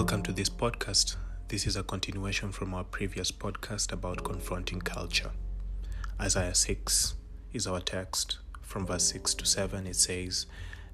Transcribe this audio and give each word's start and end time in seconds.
Welcome 0.00 0.22
to 0.22 0.32
this 0.32 0.48
podcast. 0.48 1.16
This 1.48 1.66
is 1.66 1.76
a 1.76 1.82
continuation 1.82 2.52
from 2.52 2.72
our 2.72 2.84
previous 2.84 3.30
podcast 3.30 3.92
about 3.92 4.24
confronting 4.24 4.80
culture. 4.80 5.30
Isaiah 6.18 6.54
6 6.54 7.16
is 7.52 7.66
our 7.66 7.80
text. 7.80 8.38
From 8.62 8.86
verse 8.86 9.04
6 9.12 9.34
to 9.34 9.44
7, 9.44 9.86
it 9.86 9.96
says, 9.96 10.46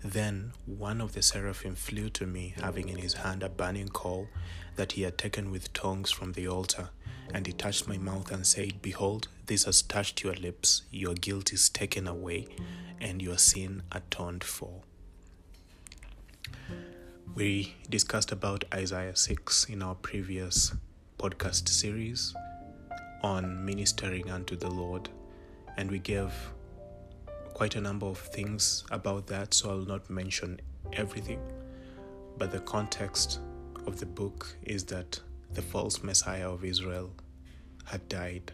Then 0.03 0.51
one 0.67 1.01
of 1.01 1.13
the 1.13 1.23
seraphim 1.23 1.77
flew 1.77 2.11
to 2.11 2.27
me, 2.27 2.55
having 2.61 2.89
in 2.89 2.99
his 2.99 3.15
hand 3.15 3.45
a 3.45 3.49
burning 3.49 3.91
coal 3.91 4.27
that 4.75 4.93
he 4.93 5.03
had 5.03 5.19
taken 5.19 5.53
with 5.53 5.73
tongs 5.73 6.11
from 6.11 6.33
the 6.33 6.49
altar. 6.49 6.89
And 7.33 7.47
he 7.47 7.53
touched 7.53 7.87
my 7.87 7.99
mouth 7.99 8.33
and 8.33 8.45
said, 8.45 8.83
Behold, 8.83 9.29
this 9.47 9.67
has 9.67 9.83
touched 9.83 10.25
your 10.25 10.35
lips. 10.35 10.83
Your 10.91 11.15
guilt 11.15 11.53
is 11.53 11.69
taken 11.69 12.09
away, 12.09 12.49
and 13.01 13.23
your 13.23 13.39
sin 13.39 13.85
atoned 13.93 14.43
for. 14.43 14.83
We 17.37 17.75
discussed 17.91 18.33
about 18.33 18.65
Isaiah 18.73 19.15
6 19.15 19.67
in 19.67 19.83
our 19.83 19.95
previous 19.95 20.73
podcast 21.19 21.69
series 21.69 22.35
on 23.23 23.63
ministering 23.63 24.31
unto 24.31 24.57
the 24.57 24.71
Lord, 24.71 25.11
and 25.77 25.91
we 25.91 25.99
gave 25.99 26.33
quite 27.53 27.77
a 27.77 27.81
number 27.83 28.07
of 28.07 28.17
things 28.17 28.85
about 28.91 29.27
that, 29.27 29.53
so 29.53 29.69
I'll 29.69 29.85
not 29.85 30.09
mention 30.09 30.63
everything. 30.95 31.39
But 32.39 32.53
the 32.53 32.61
context 32.61 33.41
of 33.87 34.01
the 34.01 34.07
book 34.07 34.57
is 34.63 34.85
that 34.85 35.21
the 35.53 35.61
false 35.61 36.03
Messiah 36.03 36.51
of 36.51 36.65
Israel 36.65 37.11
had 37.85 38.09
died, 38.09 38.51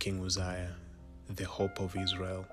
King 0.00 0.24
Uzziah, 0.24 0.74
the 1.28 1.44
hope 1.44 1.78
of 1.78 1.94
Israel, 1.96 2.48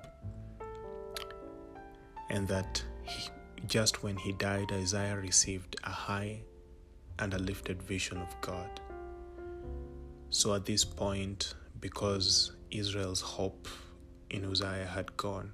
and 2.30 2.46
that 2.46 2.84
he 3.02 3.28
just 3.66 4.02
when 4.02 4.16
he 4.16 4.32
died, 4.32 4.72
Isaiah 4.72 5.16
received 5.16 5.76
a 5.84 5.90
high 5.90 6.40
and 7.18 7.34
a 7.34 7.38
lifted 7.38 7.82
vision 7.82 8.18
of 8.18 8.34
God. 8.40 8.80
So 10.30 10.54
at 10.54 10.64
this 10.64 10.84
point, 10.84 11.54
because 11.80 12.52
Israel's 12.70 13.20
hope 13.20 13.68
in 14.30 14.44
Uzziah 14.44 14.86
had 14.86 15.16
gone, 15.16 15.52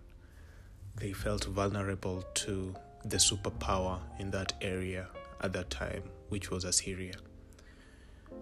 they 0.96 1.12
felt 1.12 1.44
vulnerable 1.44 2.24
to 2.34 2.74
the 3.04 3.16
superpower 3.16 4.00
in 4.18 4.30
that 4.30 4.52
area 4.60 5.08
at 5.40 5.52
that 5.52 5.70
time, 5.70 6.02
which 6.28 6.50
was 6.50 6.64
Assyria. 6.64 7.14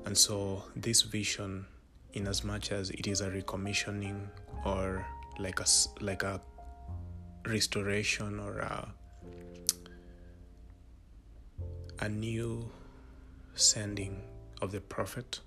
And 0.05 0.17
so, 0.17 0.62
this 0.75 1.03
vision, 1.03 1.67
in 2.12 2.27
as 2.27 2.45
much 2.45 2.73
as 2.73 2.91
it 2.91 3.06
is 3.06 3.20
a 3.20 3.30
recommissioning 3.30 4.28
or 4.64 5.05
like 5.39 5.61
a, 5.61 5.67
like 6.01 6.23
a 6.23 6.41
restoration 7.47 8.39
or 8.41 8.58
a 8.58 8.89
a 12.00 12.08
new 12.08 12.70
sending 13.55 14.22
of 14.61 14.72
the 14.72 14.80
prophet, 14.80 15.41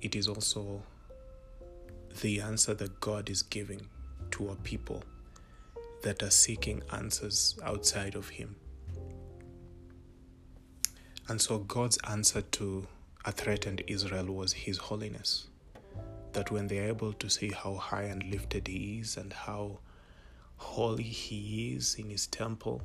it 0.00 0.14
is 0.14 0.28
also 0.28 0.82
the 2.20 2.40
answer 2.40 2.74
that 2.74 3.00
God 3.00 3.30
is 3.30 3.42
giving 3.42 3.88
to 4.32 4.50
a 4.50 4.56
people 4.56 5.02
that 6.02 6.22
are 6.22 6.30
seeking 6.30 6.82
answers 6.92 7.58
outside 7.64 8.14
of 8.14 8.28
Him. 8.28 8.56
And 11.28 11.40
so 11.40 11.58
God's 11.58 11.98
answer 12.08 12.42
to 12.42 12.86
a 13.24 13.32
threatened 13.32 13.82
Israel 13.86 14.26
was 14.26 14.52
His 14.52 14.78
holiness. 14.78 15.48
That 16.32 16.50
when 16.50 16.66
they 16.66 16.78
are 16.80 16.88
able 16.88 17.14
to 17.14 17.30
see 17.30 17.50
how 17.50 17.74
high 17.76 18.04
and 18.04 18.22
lifted 18.24 18.68
He 18.68 19.00
is 19.00 19.16
and 19.16 19.32
how 19.32 19.78
holy 20.56 21.02
He 21.02 21.72
is 21.74 21.94
in 21.94 22.10
His 22.10 22.26
temple, 22.26 22.82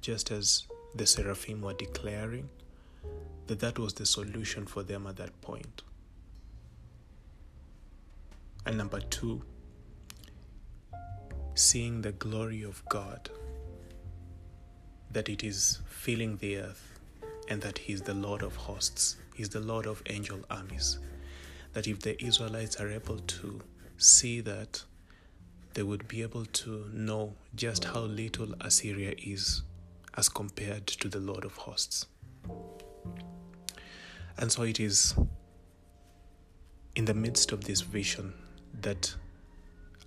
just 0.00 0.30
as 0.30 0.66
the 0.94 1.06
seraphim 1.06 1.60
were 1.60 1.74
declaring 1.74 2.48
that 3.46 3.60
that 3.60 3.78
was 3.78 3.94
the 3.94 4.06
solution 4.06 4.66
for 4.66 4.82
them 4.82 5.06
at 5.06 5.16
that 5.16 5.40
point. 5.40 5.82
And 8.64 8.76
number 8.76 9.00
two, 9.00 9.42
seeing 11.54 12.02
the 12.02 12.12
glory 12.12 12.62
of 12.62 12.82
God, 12.88 13.30
that 15.12 15.28
it 15.28 15.44
is 15.44 15.80
filling 15.88 16.36
the 16.38 16.56
earth, 16.58 16.98
and 17.48 17.62
that 17.62 17.78
He 17.78 17.92
is 17.92 18.02
the 18.02 18.14
Lord 18.14 18.42
of 18.42 18.56
hosts, 18.56 19.16
He 19.34 19.42
is 19.42 19.50
the 19.50 19.60
Lord 19.60 19.86
of 19.86 20.02
angel 20.06 20.40
armies. 20.50 20.98
That 21.74 21.86
if 21.86 22.00
the 22.00 22.22
Israelites 22.24 22.76
are 22.76 22.90
able 22.90 23.18
to 23.18 23.60
see 23.98 24.40
that, 24.40 24.82
they 25.74 25.82
would 25.82 26.08
be 26.08 26.22
able 26.22 26.46
to 26.46 26.90
know 26.92 27.34
just 27.54 27.84
how 27.84 28.00
little 28.00 28.54
Assyria 28.60 29.14
is 29.18 29.62
as 30.16 30.28
compared 30.28 30.86
to 30.86 31.08
the 31.08 31.20
Lord 31.20 31.44
of 31.44 31.56
hosts. 31.56 32.06
And 34.38 34.50
so 34.52 34.62
it 34.62 34.80
is 34.80 35.14
in 36.94 37.04
the 37.04 37.14
midst 37.14 37.52
of 37.52 37.64
this 37.64 37.82
vision 37.82 38.32
that 38.80 39.14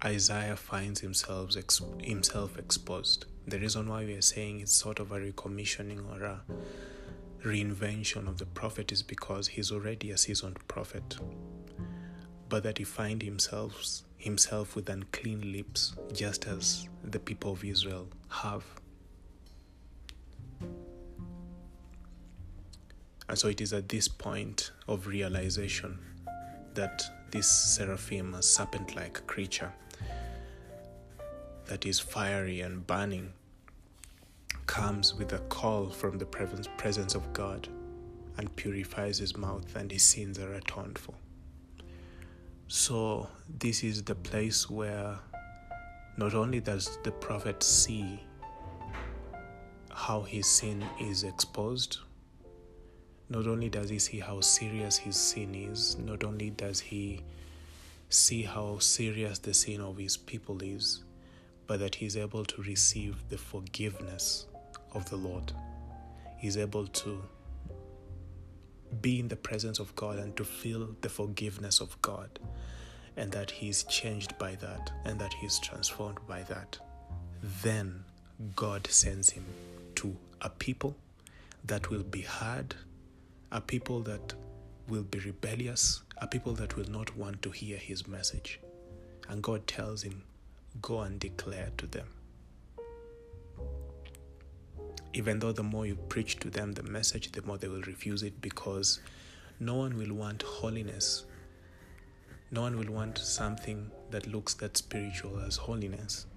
Isaiah 0.04 0.56
finds 0.56 1.02
himself, 1.02 1.56
himself 2.02 2.58
exposed. 2.58 3.26
The 3.48 3.60
reason 3.60 3.88
why 3.90 4.06
we 4.06 4.14
are 4.14 4.22
saying 4.22 4.62
it's 4.62 4.74
sort 4.74 5.00
of 5.00 5.12
a 5.12 5.20
recommissioning 5.20 6.04
or 6.10 6.24
a 6.24 6.42
reinvention 7.44 8.28
of 8.28 8.38
the 8.38 8.46
prophet 8.46 8.92
is 8.92 9.02
because 9.04 9.48
he's 9.48 9.72
already 9.72 10.12
a 10.12 10.18
seasoned 10.18 10.66
prophet, 10.68 11.18
but 12.50 12.64
that 12.64 12.78
he 12.78 12.84
finds 12.84 13.26
himself 13.26 14.04
himself 14.18 14.76
with 14.76 14.90
unclean 14.90 15.52
lips, 15.54 15.96
just 16.14 16.46
as 16.46 16.88
the 17.04 17.20
people 17.20 17.54
of 17.54 17.64
Israel 17.64 18.08
have. 18.30 18.64
And 23.30 23.38
so 23.38 23.48
it 23.48 23.62
is 23.62 23.74
at 23.74 23.88
this 23.88 24.08
point 24.08 24.72
of 24.88 25.06
realization 25.06 26.00
that 26.74 27.04
this 27.30 27.48
seraphim, 27.48 28.34
a 28.34 28.42
serpent 28.42 28.96
like 28.96 29.26
creature 29.28 29.72
that 31.68 31.86
is 31.86 32.00
fiery 32.00 32.62
and 32.62 32.86
burning, 32.88 33.32
comes 34.66 35.14
with 35.14 35.34
a 35.34 35.40
call 35.40 35.92
from 35.92 36.18
the 36.18 36.26
presence 36.26 37.14
of 37.14 37.32
God 37.32 37.68
and 38.38 38.56
purifies 38.56 39.20
his 39.20 39.38
mouth, 39.38 39.76
and 39.76 39.92
his 39.92 40.02
sins 40.02 40.40
are 40.40 40.54
atoned 40.54 40.98
for. 40.98 41.14
So, 42.68 43.28
this 43.60 43.84
is 43.84 44.04
the 44.04 44.16
place 44.16 44.70
where 44.70 45.20
not 46.18 46.34
only 46.34 46.62
does 46.62 46.98
the 47.04 47.12
prophet 47.12 47.62
see 47.62 48.24
how 49.92 50.22
his 50.22 50.48
sin 50.48 50.84
is 51.00 51.24
exposed, 51.24 52.00
not 53.30 53.46
only 53.46 53.70
does 53.70 53.90
he 53.90 54.00
see 54.00 54.20
how 54.20 54.42
serious 54.42 54.98
his 54.98 55.16
sin 55.16 55.54
is, 55.54 55.98
not 55.98 56.24
only 56.24 56.50
does 56.50 56.80
he 56.80 57.22
see 58.10 58.42
how 58.42 58.80
serious 58.80 59.38
the 59.40 59.54
sin 59.54 59.82
of 59.82 59.98
his 59.98 60.18
people 60.18 60.62
is, 60.64 61.04
but 61.68 61.80
that 61.80 61.94
he's 61.94 62.18
able 62.18 62.44
to 62.44 62.62
receive 62.64 63.16
the 63.30 63.38
forgiveness 63.38 64.48
of 64.94 65.08
the 65.12 65.16
Lord. 65.16 65.54
He's 66.38 66.58
able 66.58 66.88
to 66.88 67.22
be 69.02 69.20
in 69.20 69.28
the 69.28 69.36
presence 69.36 69.78
of 69.78 69.96
God 69.96 70.18
and 70.18 70.36
to 70.36 70.44
feel 70.44 70.96
the 71.02 71.10
forgiveness 71.10 71.80
of 71.80 72.02
God, 72.02 72.40
and 73.16 73.32
that 73.32 73.52
he's 73.52 73.84
changed 73.84 74.36
by 74.40 74.56
that, 74.56 74.92
and 75.06 75.20
that 75.20 75.34
he's 75.34 75.60
transformed 75.60 76.18
by 76.28 76.42
that. 76.44 76.80
Then 77.62 78.04
God 78.56 78.88
sends 78.88 79.30
him 79.30 79.46
to 79.96 80.16
a 80.42 80.50
people 80.50 80.96
that 81.66 81.92
will 81.92 82.04
be 82.04 82.22
hard 82.22 82.74
are 83.52 83.62
people 83.62 84.02
that 84.02 84.34
will 84.88 85.04
be 85.04 85.20
rebellious, 85.20 86.02
are 86.20 86.28
people 86.28 86.54
that 86.54 86.76
will 86.76 86.90
not 86.90 87.16
want 87.16 87.42
to 87.42 87.52
hear 87.52 87.78
his 87.78 88.08
message. 88.08 88.60
And 89.28 89.42
God 89.42 89.66
tells 89.68 90.04
him, 90.04 90.24
Go 90.82 91.02
and 91.02 91.20
declare 91.20 91.70
to 91.78 91.88
them. 91.88 92.08
Even 95.14 95.40
though 95.40 95.52
the 95.52 95.64
more 95.64 95.86
you 95.88 95.96
preach 95.96 96.38
to 96.40 96.50
them 96.50 96.74
the 96.74 96.84
message, 96.84 97.32
the 97.32 97.42
more 97.42 97.58
they 97.58 97.68
will 97.68 97.82
refuse 97.82 98.22
it 98.22 98.40
because 98.42 99.00
no 99.60 99.76
one 99.76 99.98
will 99.98 100.14
want 100.14 100.44
holiness. 100.44 101.26
No 102.52 102.62
one 102.62 102.78
will 102.78 102.92
want 102.92 103.18
something 103.18 103.90
that 104.12 104.28
looks 104.28 104.54
that 104.56 104.78
spiritual 104.78 105.40
as 105.40 105.56
holiness 105.58 106.28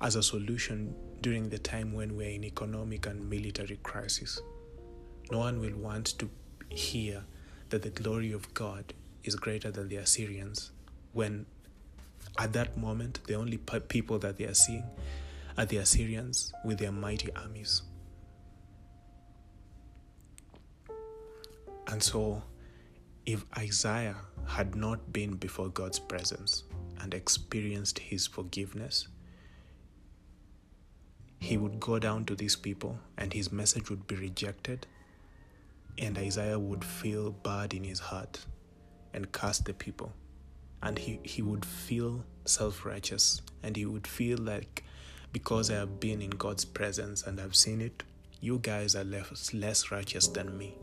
as 0.00 0.16
a 0.16 0.22
solution 0.22 0.94
during 1.20 1.48
the 1.48 1.58
time 1.58 1.92
when 1.92 2.16
we're 2.16 2.30
in 2.30 2.44
economic 2.44 3.06
and 3.06 3.28
military 3.28 3.78
crisis. 3.82 4.40
No 5.30 5.38
one 5.38 5.60
will 5.60 5.76
want 5.76 6.06
to 6.18 6.28
hear 6.68 7.24
that 7.70 7.82
the 7.82 7.90
glory 7.90 8.32
of 8.32 8.52
God 8.54 8.94
is 9.22 9.36
greater 9.36 9.70
than 9.70 9.88
the 9.88 9.96
Assyrians 9.96 10.70
when 11.12 11.46
at 12.38 12.52
that 12.52 12.76
moment 12.76 13.20
the 13.26 13.34
only 13.34 13.56
people 13.56 14.18
that 14.18 14.36
they 14.36 14.44
are 14.44 14.54
seeing 14.54 14.84
are 15.56 15.64
the 15.64 15.76
Assyrians 15.78 16.52
with 16.64 16.78
their 16.78 16.92
mighty 16.92 17.32
armies. 17.34 17.82
And 21.86 22.02
so, 22.02 22.42
if 23.26 23.44
Isaiah 23.56 24.16
had 24.46 24.74
not 24.74 25.12
been 25.12 25.36
before 25.36 25.68
God's 25.68 25.98
presence 25.98 26.64
and 27.00 27.14
experienced 27.14 27.98
his 27.98 28.26
forgiveness, 28.26 29.08
he 31.38 31.56
would 31.56 31.78
go 31.78 31.98
down 31.98 32.24
to 32.24 32.34
these 32.34 32.56
people 32.56 32.98
and 33.18 33.32
his 33.32 33.52
message 33.52 33.90
would 33.90 34.06
be 34.06 34.16
rejected 34.16 34.86
and 35.98 36.18
Isaiah 36.18 36.58
would 36.58 36.84
feel 36.84 37.30
bad 37.30 37.74
in 37.74 37.84
his 37.84 38.00
heart 38.00 38.44
and 39.12 39.30
curse 39.32 39.58
the 39.58 39.74
people. 39.74 40.12
And 40.82 40.98
he, 40.98 41.20
he 41.22 41.42
would 41.42 41.64
feel 41.64 42.24
self 42.44 42.84
righteous 42.84 43.40
and 43.62 43.76
he 43.76 43.86
would 43.86 44.06
feel 44.06 44.38
like 44.38 44.84
because 45.32 45.70
I 45.70 45.74
have 45.74 45.98
been 45.98 46.22
in 46.22 46.30
God's 46.30 46.64
presence 46.64 47.24
and 47.24 47.40
I've 47.40 47.56
seen 47.56 47.80
it, 47.80 48.04
you 48.40 48.58
guys 48.58 48.94
are 48.94 49.04
less, 49.04 49.52
less 49.54 49.90
righteous 49.90 50.28
than 50.28 50.56
me. 50.56 50.76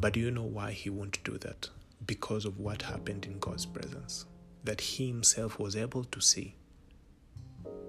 But 0.00 0.12
do 0.14 0.20
you 0.20 0.30
know 0.30 0.44
why 0.44 0.72
he 0.72 0.90
won't 0.90 1.22
do 1.24 1.36
that? 1.38 1.68
Because 2.06 2.44
of 2.44 2.58
what 2.58 2.82
happened 2.82 3.26
in 3.26 3.38
God's 3.38 3.66
presence. 3.66 4.24
That 4.64 4.80
he 4.80 5.08
himself 5.08 5.58
was 5.58 5.76
able 5.76 6.04
to 6.04 6.20
see 6.20 6.54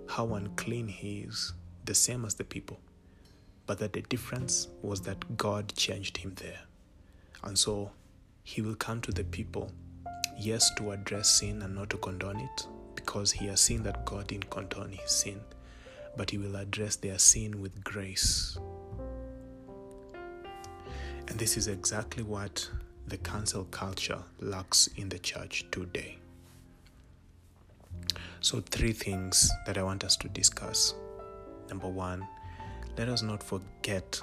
how 0.10 0.34
unclean 0.34 0.88
he 0.88 1.20
is, 1.20 1.54
the 1.86 1.94
same 1.94 2.26
as 2.26 2.34
the 2.34 2.44
people. 2.44 2.80
But 3.70 3.78
that 3.78 3.94
the 3.94 4.02
difference 4.02 4.68
was 4.82 5.00
that 5.02 5.38
God 5.38 5.72
changed 5.76 6.18
him 6.18 6.34
there. 6.38 6.62
And 7.44 7.56
so 7.56 7.92
he 8.42 8.64
will 8.64 8.74
come 8.74 9.00
to 9.02 9.12
the 9.12 9.24
people, 9.24 9.72
yes, 10.40 10.72
to 10.78 10.90
address 10.90 11.30
sin 11.30 11.62
and 11.62 11.76
not 11.76 11.92
to 11.92 11.98
condone 11.98 12.40
it, 12.40 12.68
because 12.96 13.32
he 13.32 13.46
has 13.46 13.62
seen 13.62 13.84
that 13.84 14.08
God 14.08 14.26
didn't 14.26 14.50
condone 14.50 14.94
his 14.94 15.12
sin, 15.12 15.40
but 16.18 16.32
he 16.32 16.40
will 16.40 16.56
address 16.56 16.96
their 16.96 17.20
sin 17.20 17.62
with 17.62 17.84
grace. 17.84 18.58
And 21.28 21.38
this 21.38 21.56
is 21.56 21.68
exactly 21.68 22.24
what 22.24 22.68
the 23.06 23.18
cancel 23.18 23.66
culture 23.66 24.24
lacks 24.40 24.88
in 24.96 25.10
the 25.10 25.20
church 25.20 25.66
today. 25.70 26.18
So, 28.42 28.62
three 28.62 28.94
things 28.94 29.52
that 29.68 29.78
I 29.78 29.84
want 29.84 30.04
us 30.04 30.18
to 30.18 30.30
discuss. 30.30 30.96
Number 31.70 31.88
one, 31.88 32.28
let 33.00 33.08
us 33.08 33.22
not 33.22 33.42
forget 33.42 34.20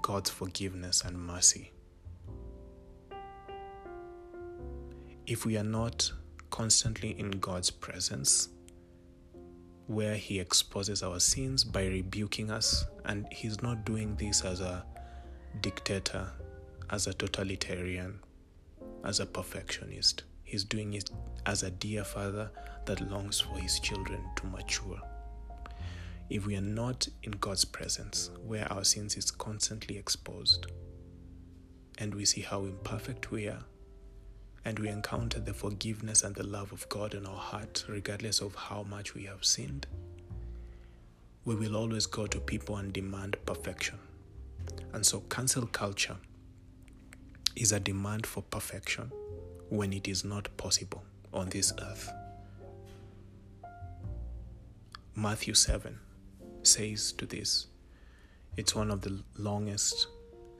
God's 0.00 0.30
forgiveness 0.30 1.02
and 1.04 1.18
mercy. 1.18 1.72
If 5.26 5.44
we 5.44 5.56
are 5.56 5.64
not 5.64 6.12
constantly 6.50 7.18
in 7.18 7.32
God's 7.32 7.68
presence, 7.68 8.50
where 9.88 10.14
He 10.14 10.38
exposes 10.38 11.02
our 11.02 11.18
sins 11.18 11.64
by 11.64 11.86
rebuking 11.86 12.52
us, 12.52 12.84
and 13.06 13.26
He's 13.32 13.60
not 13.60 13.84
doing 13.84 14.14
this 14.14 14.44
as 14.44 14.60
a 14.60 14.84
dictator, 15.60 16.30
as 16.90 17.08
a 17.08 17.12
totalitarian, 17.12 18.20
as 19.02 19.18
a 19.18 19.26
perfectionist. 19.26 20.22
He's 20.44 20.62
doing 20.62 20.94
it 20.94 21.10
as 21.44 21.64
a 21.64 21.72
dear 21.72 22.04
father 22.04 22.52
that 22.86 23.00
longs 23.10 23.40
for 23.40 23.58
his 23.58 23.80
children 23.80 24.20
to 24.36 24.46
mature. 24.46 25.00
If 26.30 26.46
we 26.46 26.54
are 26.54 26.60
not 26.60 27.08
in 27.24 27.32
God's 27.32 27.64
presence, 27.64 28.30
where 28.46 28.72
our 28.72 28.84
sins 28.84 29.16
is 29.16 29.32
constantly 29.32 29.98
exposed, 29.98 30.68
and 31.98 32.14
we 32.14 32.24
see 32.24 32.42
how 32.42 32.60
imperfect 32.66 33.32
we 33.32 33.48
are, 33.48 33.64
and 34.64 34.78
we 34.78 34.88
encounter 34.88 35.40
the 35.40 35.52
forgiveness 35.52 36.22
and 36.22 36.36
the 36.36 36.46
love 36.46 36.70
of 36.70 36.88
God 36.88 37.14
in 37.14 37.26
our 37.26 37.36
heart, 37.36 37.84
regardless 37.88 38.40
of 38.40 38.54
how 38.54 38.84
much 38.84 39.12
we 39.12 39.24
have 39.24 39.44
sinned, 39.44 39.88
we 41.44 41.56
will 41.56 41.74
always 41.74 42.06
go 42.06 42.28
to 42.28 42.38
people 42.38 42.76
and 42.76 42.92
demand 42.92 43.36
perfection. 43.44 43.98
And 44.92 45.04
so, 45.04 45.20
cancel 45.30 45.66
culture 45.66 46.16
is 47.56 47.72
a 47.72 47.80
demand 47.80 48.24
for 48.24 48.42
perfection 48.42 49.10
when 49.68 49.92
it 49.92 50.06
is 50.06 50.24
not 50.24 50.56
possible 50.56 51.02
on 51.32 51.48
this 51.48 51.72
earth. 51.82 52.08
Matthew 55.16 55.54
7 55.54 55.98
says 56.62 57.12
to 57.12 57.26
this, 57.26 57.66
it's 58.56 58.74
one 58.74 58.90
of 58.90 59.00
the 59.00 59.22
longest 59.38 60.08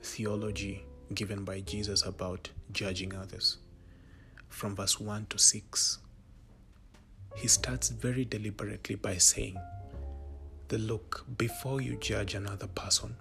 theology 0.01 0.85
given 1.13 1.43
by 1.43 1.59
Jesus 1.61 2.05
about 2.05 2.49
judging 2.71 3.13
others. 3.15 3.57
From 4.49 4.75
verse 4.75 4.99
1 4.99 5.27
to 5.29 5.37
6, 5.37 5.99
he 7.35 7.47
starts 7.47 7.89
very 7.89 8.25
deliberately 8.25 8.95
by 8.95 9.17
saying, 9.17 9.57
The 10.67 10.77
look, 10.77 11.25
before 11.37 11.81
you 11.81 11.97
judge 11.97 12.35
another 12.35 12.67
person, 12.67 13.15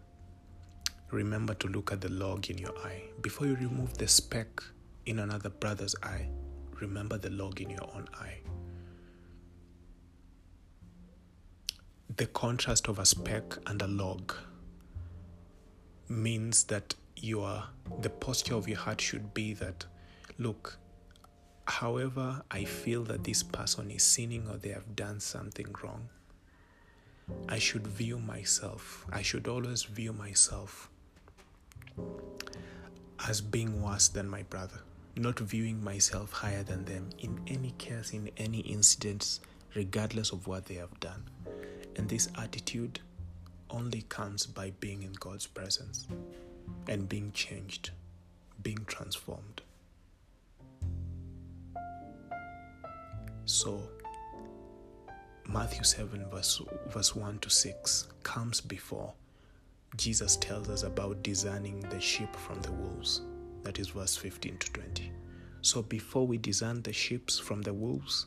remember 1.11 1.55
to 1.55 1.69
look 1.69 1.93
at 1.93 2.01
the 2.01 2.09
log 2.09 2.51
in 2.51 2.59
your 2.59 2.77
eye. 2.79 3.03
Before 3.21 3.47
you 3.47 3.57
remove 3.57 3.99
the 3.99 4.09
speck 4.09 4.63
in 5.07 5.19
another 5.19 5.51
brother's 5.51 5.95
eye, 6.03 6.29
remember 6.81 7.19
the 7.19 7.31
log 7.31 7.61
in 7.61 7.71
your 7.71 7.89
own 7.95 8.09
eye. 8.15 8.39
The 12.21 12.27
contrast 12.27 12.89
of 12.89 12.99
a 12.99 13.07
speck 13.07 13.57
and 13.67 13.81
a 13.81 13.87
log 13.87 14.35
means 16.07 16.65
that 16.65 16.95
you 17.17 17.41
are 17.41 17.69
the 18.03 18.11
posture 18.11 18.57
of 18.57 18.69
your 18.69 18.77
heart 18.77 19.01
should 19.01 19.33
be 19.33 19.55
that 19.55 19.87
look 20.37 20.77
however 21.65 22.43
i 22.51 22.63
feel 22.63 23.05
that 23.05 23.25
this 23.25 23.43
person 23.43 23.91
is 23.91 24.03
sinning 24.03 24.47
or 24.51 24.59
they 24.59 24.69
have 24.69 24.95
done 24.95 25.19
something 25.19 25.75
wrong 25.83 26.11
i 27.49 27.59
should 27.59 27.87
view 27.87 28.19
myself 28.19 29.07
i 29.11 29.23
should 29.23 29.49
always 29.49 29.85
view 29.85 30.13
myself 30.13 30.91
as 33.27 33.41
being 33.41 33.81
worse 33.81 34.09
than 34.09 34.29
my 34.29 34.43
brother 34.43 34.81
not 35.17 35.39
viewing 35.39 35.83
myself 35.83 36.33
higher 36.33 36.63
than 36.65 36.85
them 36.85 37.09
in 37.21 37.41
any 37.47 37.71
case 37.79 38.13
in 38.13 38.31
any 38.37 38.59
incidents 38.59 39.41
regardless 39.75 40.33
of 40.33 40.47
what 40.47 40.67
they 40.67 40.75
have 40.75 41.01
done 41.01 41.23
and 41.97 42.09
this 42.09 42.29
attitude 42.39 43.01
only 43.71 44.03
comes 44.03 44.47
by 44.47 44.73
being 44.81 45.03
in 45.03 45.13
God's 45.15 45.47
presence 45.47 46.09
and 46.89 47.09
being 47.09 47.33
changed, 47.33 47.91
being 48.63 48.85
transformed. 48.87 49.63
So, 53.45 53.83
Matthew 55.49 55.83
7, 55.83 56.27
verse, 56.31 56.61
verse 56.89 57.17
1 57.17 57.39
to 57.41 57.51
6 57.51 58.09
comes 58.23 58.61
before 58.61 59.13
Jesus 59.97 60.37
tells 60.37 60.69
us 60.69 60.85
about 60.85 61.23
discerning 61.23 61.81
the 61.91 62.01
sheep 62.01 62.35
from 62.37 62.61
the 62.63 62.71
wolves. 62.73 63.23
That 63.65 63.79
is 63.79 63.89
verse 63.89 64.17
15 64.17 64.59
to 64.59 64.73
20. 64.73 65.11
So, 65.63 65.83
before 65.83 66.27
we 66.27 66.39
discern 66.39 66.83
the 66.83 66.93
sheep 66.93 67.31
from 67.31 67.63
the 67.63 67.75
wolves, 67.75 68.27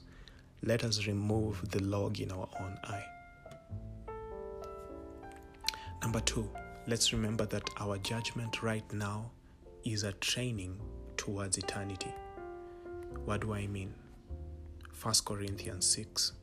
let 0.62 0.84
us 0.84 1.08
remove 1.08 1.70
the 1.72 1.82
log 1.82 2.20
in 2.20 2.32
our 2.32 2.50
own 2.60 2.78
eye. 2.84 3.06
Number 6.04 6.20
two, 6.20 6.50
let's 6.86 7.14
remember 7.14 7.46
that 7.46 7.64
our 7.80 7.98
judgment 7.98 8.62
right 8.62 8.84
now 8.92 9.32
is 9.86 10.04
a 10.04 10.12
training 10.12 10.78
towards 11.16 11.58
eternity. 11.58 12.14
What 13.24 13.40
do 13.40 13.54
I 13.54 13.68
mean? 13.68 13.94
1 15.02 15.14
Corinthians 15.24 15.88
6. 15.88 16.34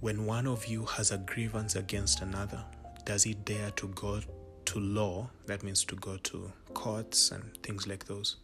When 0.00 0.26
one 0.26 0.46
of 0.46 0.66
you 0.66 0.84
has 0.84 1.10
a 1.10 1.16
grievance 1.16 1.74
against 1.74 2.20
another, 2.20 2.62
does 3.06 3.22
he 3.22 3.32
dare 3.32 3.70
to 3.72 3.88
go 3.88 4.20
to 4.66 4.78
law? 4.78 5.30
That 5.46 5.62
means 5.62 5.84
to 5.86 5.96
go 5.96 6.18
to 6.18 6.52
courts 6.74 7.30
and 7.30 7.56
things 7.62 7.86
like 7.86 8.04
those 8.04 8.36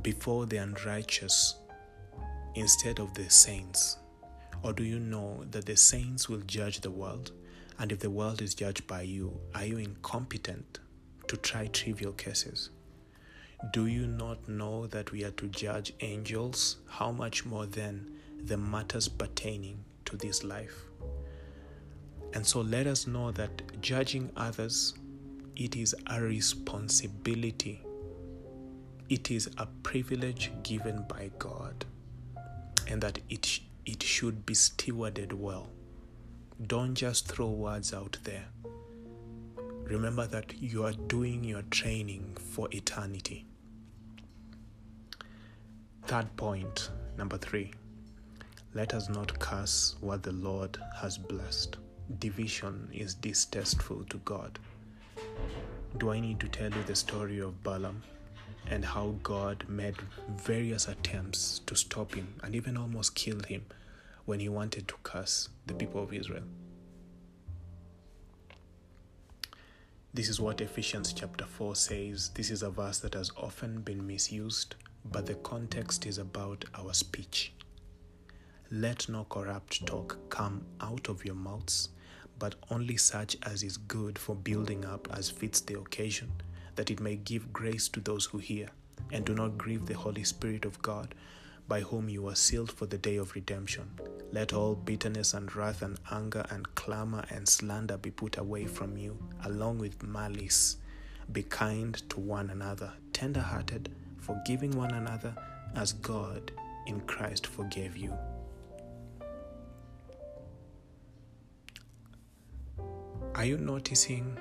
before 0.00 0.46
the 0.46 0.56
unrighteous 0.56 1.56
instead 2.54 2.98
of 2.98 3.12
the 3.12 3.28
saints. 3.28 3.98
Or 4.64 4.72
do 4.72 4.82
you 4.82 4.98
know 4.98 5.44
that 5.50 5.66
the 5.66 5.76
saints 5.76 6.28
will 6.28 6.40
judge 6.40 6.80
the 6.80 6.90
world? 6.90 7.32
And 7.78 7.92
if 7.92 7.98
the 7.98 8.08
world 8.08 8.40
is 8.40 8.54
judged 8.54 8.86
by 8.86 9.02
you, 9.02 9.38
are 9.54 9.66
you 9.66 9.76
incompetent 9.76 10.80
to 11.28 11.36
try 11.36 11.66
trivial 11.66 12.12
cases? 12.12 12.70
Do 13.74 13.86
you 13.86 14.06
not 14.06 14.48
know 14.48 14.86
that 14.86 15.12
we 15.12 15.22
are 15.22 15.32
to 15.32 15.48
judge 15.48 15.92
angels? 16.00 16.76
How 16.88 17.12
much 17.12 17.44
more 17.44 17.66
then 17.66 18.10
the 18.42 18.56
matters 18.56 19.06
pertaining 19.06 19.84
to 20.06 20.16
this 20.16 20.42
life? 20.42 20.84
And 22.32 22.46
so 22.46 22.62
let 22.62 22.86
us 22.86 23.06
know 23.06 23.32
that 23.32 23.80
judging 23.82 24.30
others, 24.34 24.94
it 25.56 25.76
is 25.76 25.94
a 26.06 26.22
responsibility. 26.22 27.82
It 29.10 29.30
is 29.30 29.50
a 29.58 29.66
privilege 29.82 30.52
given 30.62 31.04
by 31.06 31.30
God, 31.38 31.84
and 32.88 33.02
that 33.02 33.18
it 33.28 33.60
it 33.86 34.02
should 34.02 34.46
be 34.46 34.54
stewarded 34.54 35.32
well. 35.32 35.68
Don't 36.66 36.94
just 36.94 37.28
throw 37.28 37.48
words 37.48 37.92
out 37.92 38.16
there. 38.24 38.44
Remember 39.84 40.26
that 40.26 40.54
you 40.62 40.84
are 40.84 40.92
doing 40.92 41.44
your 41.44 41.62
training 41.70 42.36
for 42.40 42.68
eternity. 42.70 43.44
Third 46.06 46.34
point, 46.36 46.90
number 47.18 47.36
three. 47.36 47.72
Let 48.72 48.94
us 48.94 49.08
not 49.08 49.38
curse 49.38 49.96
what 50.00 50.22
the 50.22 50.32
Lord 50.32 50.78
has 50.96 51.18
blessed. 51.18 51.76
Division 52.18 52.88
is 52.92 53.14
distasteful 53.14 54.04
to 54.10 54.18
God. 54.18 54.58
Do 55.98 56.10
I 56.10 56.20
need 56.20 56.40
to 56.40 56.48
tell 56.48 56.70
you 56.70 56.82
the 56.84 56.96
story 56.96 57.40
of 57.40 57.62
Balaam? 57.62 58.02
And 58.70 58.84
how 58.84 59.14
God 59.22 59.64
made 59.68 59.96
various 60.36 60.88
attempts 60.88 61.60
to 61.66 61.74
stop 61.74 62.14
him 62.14 62.34
and 62.42 62.54
even 62.54 62.76
almost 62.76 63.14
killed 63.14 63.46
him 63.46 63.66
when 64.24 64.40
he 64.40 64.48
wanted 64.48 64.88
to 64.88 64.94
curse 65.02 65.48
the 65.66 65.74
people 65.74 66.02
of 66.02 66.12
Israel. 66.12 66.44
This 70.14 70.28
is 70.28 70.40
what 70.40 70.60
Ephesians 70.60 71.12
chapter 71.12 71.44
4 71.44 71.74
says. 71.74 72.30
This 72.34 72.50
is 72.50 72.62
a 72.62 72.70
verse 72.70 73.00
that 73.00 73.14
has 73.14 73.32
often 73.36 73.80
been 73.80 74.06
misused, 74.06 74.76
but 75.04 75.26
the 75.26 75.34
context 75.34 76.06
is 76.06 76.18
about 76.18 76.64
our 76.78 76.94
speech. 76.94 77.52
Let 78.70 79.08
no 79.08 79.24
corrupt 79.28 79.84
talk 79.86 80.16
come 80.30 80.64
out 80.80 81.08
of 81.08 81.24
your 81.24 81.34
mouths, 81.34 81.88
but 82.38 82.54
only 82.70 82.96
such 82.96 83.36
as 83.42 83.62
is 83.62 83.76
good 83.76 84.18
for 84.18 84.34
building 84.34 84.84
up 84.84 85.08
as 85.12 85.30
fits 85.30 85.60
the 85.60 85.78
occasion, 85.78 86.30
that 86.76 86.90
it 86.90 87.00
may 87.00 87.16
give 87.16 87.52
grace 87.52 87.88
to 87.88 88.00
those 88.00 88.26
who 88.26 88.38
hear. 88.38 88.68
And 89.12 89.24
do 89.24 89.34
not 89.34 89.58
grieve 89.58 89.86
the 89.86 89.94
Holy 89.94 90.24
Spirit 90.24 90.64
of 90.64 90.80
God, 90.82 91.14
by 91.66 91.80
whom 91.80 92.08
you 92.08 92.28
are 92.28 92.34
sealed 92.34 92.70
for 92.70 92.86
the 92.86 92.98
day 92.98 93.16
of 93.16 93.34
redemption. 93.34 93.90
Let 94.32 94.52
all 94.52 94.74
bitterness 94.74 95.34
and 95.34 95.54
wrath 95.54 95.82
and 95.82 95.98
anger 96.10 96.44
and 96.50 96.74
clamor 96.74 97.24
and 97.30 97.48
slander 97.48 97.96
be 97.96 98.10
put 98.10 98.36
away 98.36 98.66
from 98.66 98.96
you, 98.96 99.18
along 99.44 99.78
with 99.78 100.02
malice. 100.02 100.76
Be 101.32 101.42
kind 101.42 101.94
to 102.10 102.20
one 102.20 102.50
another, 102.50 102.92
tender 103.12 103.40
hearted, 103.40 103.90
forgiving 104.18 104.72
one 104.72 104.92
another, 104.92 105.34
as 105.74 105.92
God 105.94 106.52
in 106.86 107.00
Christ 107.02 107.46
forgave 107.46 107.96
you. 107.96 108.16
Are 113.34 113.44
you 113.44 113.58
noticing 113.58 114.38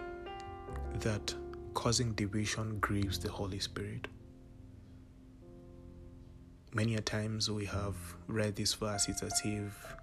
that 0.99 1.33
causing 1.73 2.13
division 2.13 2.79
grieves 2.79 3.19
the 3.19 3.29
Holy 3.29 3.59
Spirit? 3.59 4.07
Many 6.73 6.95
a 6.95 7.01
times 7.01 7.51
we 7.51 7.65
have 7.65 7.95
read 8.27 8.55
this 8.55 8.73
verse, 8.73 9.07
it's 9.07 9.21
as 9.21 9.41
if 9.43 9.95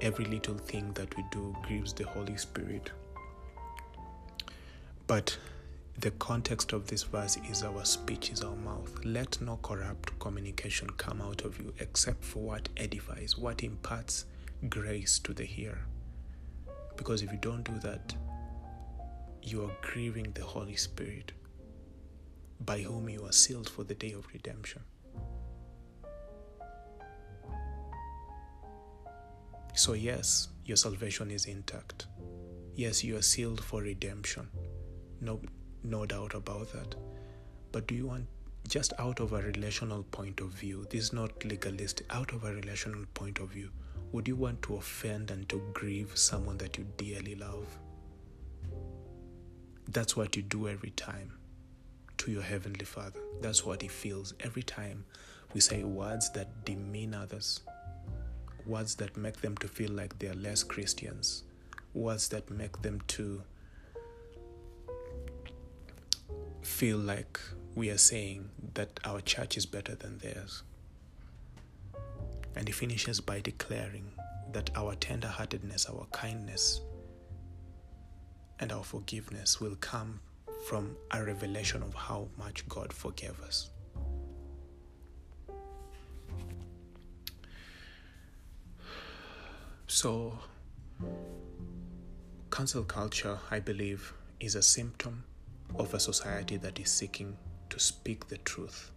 every 0.00 0.24
little 0.24 0.56
thing 0.56 0.92
that 0.94 1.16
we 1.16 1.24
do 1.30 1.54
grieves 1.62 1.92
the 1.92 2.04
Holy 2.06 2.36
Spirit. 2.36 2.90
But 5.06 5.36
the 5.98 6.10
context 6.12 6.72
of 6.72 6.88
this 6.88 7.04
verse 7.04 7.38
is 7.48 7.62
our 7.62 7.84
speech, 7.84 8.30
is 8.30 8.42
our 8.42 8.56
mouth. 8.56 9.04
Let 9.04 9.40
no 9.40 9.58
corrupt 9.62 10.18
communication 10.18 10.90
come 10.90 11.22
out 11.22 11.42
of 11.42 11.58
you 11.58 11.72
except 11.78 12.24
for 12.24 12.40
what 12.40 12.68
edifies, 12.76 13.38
what 13.38 13.62
imparts 13.62 14.26
grace 14.68 15.18
to 15.20 15.32
the 15.32 15.44
hearer. 15.44 15.86
Because 16.96 17.22
if 17.22 17.30
you 17.30 17.38
don't 17.40 17.62
do 17.62 17.78
that, 17.80 18.14
you 19.46 19.64
are 19.64 19.70
grieving 19.80 20.32
the 20.32 20.42
Holy 20.42 20.74
Spirit, 20.74 21.32
by 22.60 22.80
whom 22.80 23.08
you 23.08 23.24
are 23.24 23.32
sealed 23.32 23.68
for 23.68 23.84
the 23.84 23.94
day 23.94 24.12
of 24.12 24.26
redemption. 24.32 24.82
So, 29.74 29.92
yes, 29.92 30.48
your 30.64 30.76
salvation 30.76 31.30
is 31.30 31.44
intact. 31.44 32.06
Yes, 32.74 33.04
you 33.04 33.16
are 33.16 33.22
sealed 33.22 33.62
for 33.62 33.82
redemption. 33.82 34.48
No, 35.20 35.40
no 35.84 36.06
doubt 36.06 36.34
about 36.34 36.72
that. 36.72 36.96
But 37.70 37.86
do 37.86 37.94
you 37.94 38.06
want, 38.06 38.26
just 38.66 38.94
out 38.98 39.20
of 39.20 39.32
a 39.32 39.42
relational 39.42 40.02
point 40.04 40.40
of 40.40 40.48
view, 40.48 40.86
this 40.90 41.04
is 41.04 41.12
not 41.12 41.44
legalistic, 41.44 42.06
out 42.10 42.32
of 42.32 42.42
a 42.44 42.52
relational 42.52 43.04
point 43.14 43.38
of 43.38 43.50
view, 43.50 43.70
would 44.10 44.26
you 44.26 44.34
want 44.34 44.62
to 44.62 44.76
offend 44.76 45.30
and 45.30 45.48
to 45.50 45.62
grieve 45.72 46.16
someone 46.16 46.58
that 46.58 46.78
you 46.78 46.86
dearly 46.96 47.34
love? 47.34 47.66
That's 49.88 50.16
what 50.16 50.36
you 50.36 50.42
do 50.42 50.68
every 50.68 50.90
time 50.90 51.32
to 52.18 52.30
your 52.30 52.42
Heavenly 52.42 52.84
Father. 52.84 53.20
That's 53.40 53.64
what 53.64 53.82
He 53.82 53.88
feels 53.88 54.34
every 54.40 54.62
time 54.62 55.04
we 55.54 55.60
say 55.60 55.84
words 55.84 56.30
that 56.30 56.64
demean 56.64 57.14
others, 57.14 57.60
words 58.66 58.96
that 58.96 59.16
make 59.16 59.40
them 59.40 59.56
to 59.58 59.68
feel 59.68 59.90
like 59.90 60.18
they 60.18 60.28
are 60.28 60.34
less 60.34 60.62
Christians, 60.62 61.44
words 61.94 62.28
that 62.28 62.50
make 62.50 62.82
them 62.82 63.00
to 63.08 63.42
feel 66.62 66.98
like 66.98 67.40
we 67.74 67.90
are 67.90 67.98
saying 67.98 68.50
that 68.74 68.98
our 69.04 69.20
church 69.20 69.56
is 69.56 69.66
better 69.66 69.94
than 69.94 70.18
theirs. 70.18 70.62
And 72.56 72.66
he 72.66 72.72
finishes 72.72 73.20
by 73.20 73.40
declaring 73.40 74.10
that 74.52 74.70
our 74.74 74.94
tenderheartedness, 74.96 75.88
our 75.88 76.06
kindness, 76.12 76.80
and 78.60 78.72
our 78.72 78.84
forgiveness 78.84 79.60
will 79.60 79.76
come 79.76 80.20
from 80.66 80.96
a 81.12 81.22
revelation 81.22 81.82
of 81.82 81.94
how 81.94 82.28
much 82.38 82.68
God 82.68 82.92
forgave 82.92 83.40
us. 83.40 83.70
So, 89.86 90.38
cancel 92.50 92.82
culture, 92.84 93.38
I 93.50 93.60
believe, 93.60 94.12
is 94.40 94.56
a 94.56 94.62
symptom 94.62 95.24
of 95.76 95.94
a 95.94 96.00
society 96.00 96.56
that 96.56 96.80
is 96.80 96.90
seeking 96.90 97.36
to 97.70 97.78
speak 97.78 98.28
the 98.28 98.38
truth, 98.38 98.90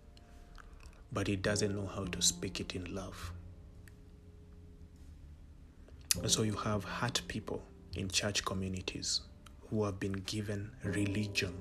but 1.12 1.30
it 1.30 1.42
doesn't 1.42 1.76
know 1.76 1.86
how 1.86 2.06
to 2.06 2.22
speak 2.22 2.60
it 2.60 2.76
in 2.76 2.96
love. 2.96 3.32
And 6.22 6.30
so 6.30 6.42
you 6.42 6.56
have 6.56 6.84
hurt 6.84 7.22
people 7.28 7.62
in 7.96 8.10
church 8.10 8.44
communities 8.44 9.22
who 9.70 9.84
have 9.86 10.00
been 10.00 10.14
given 10.14 10.72
religion. 10.84 11.54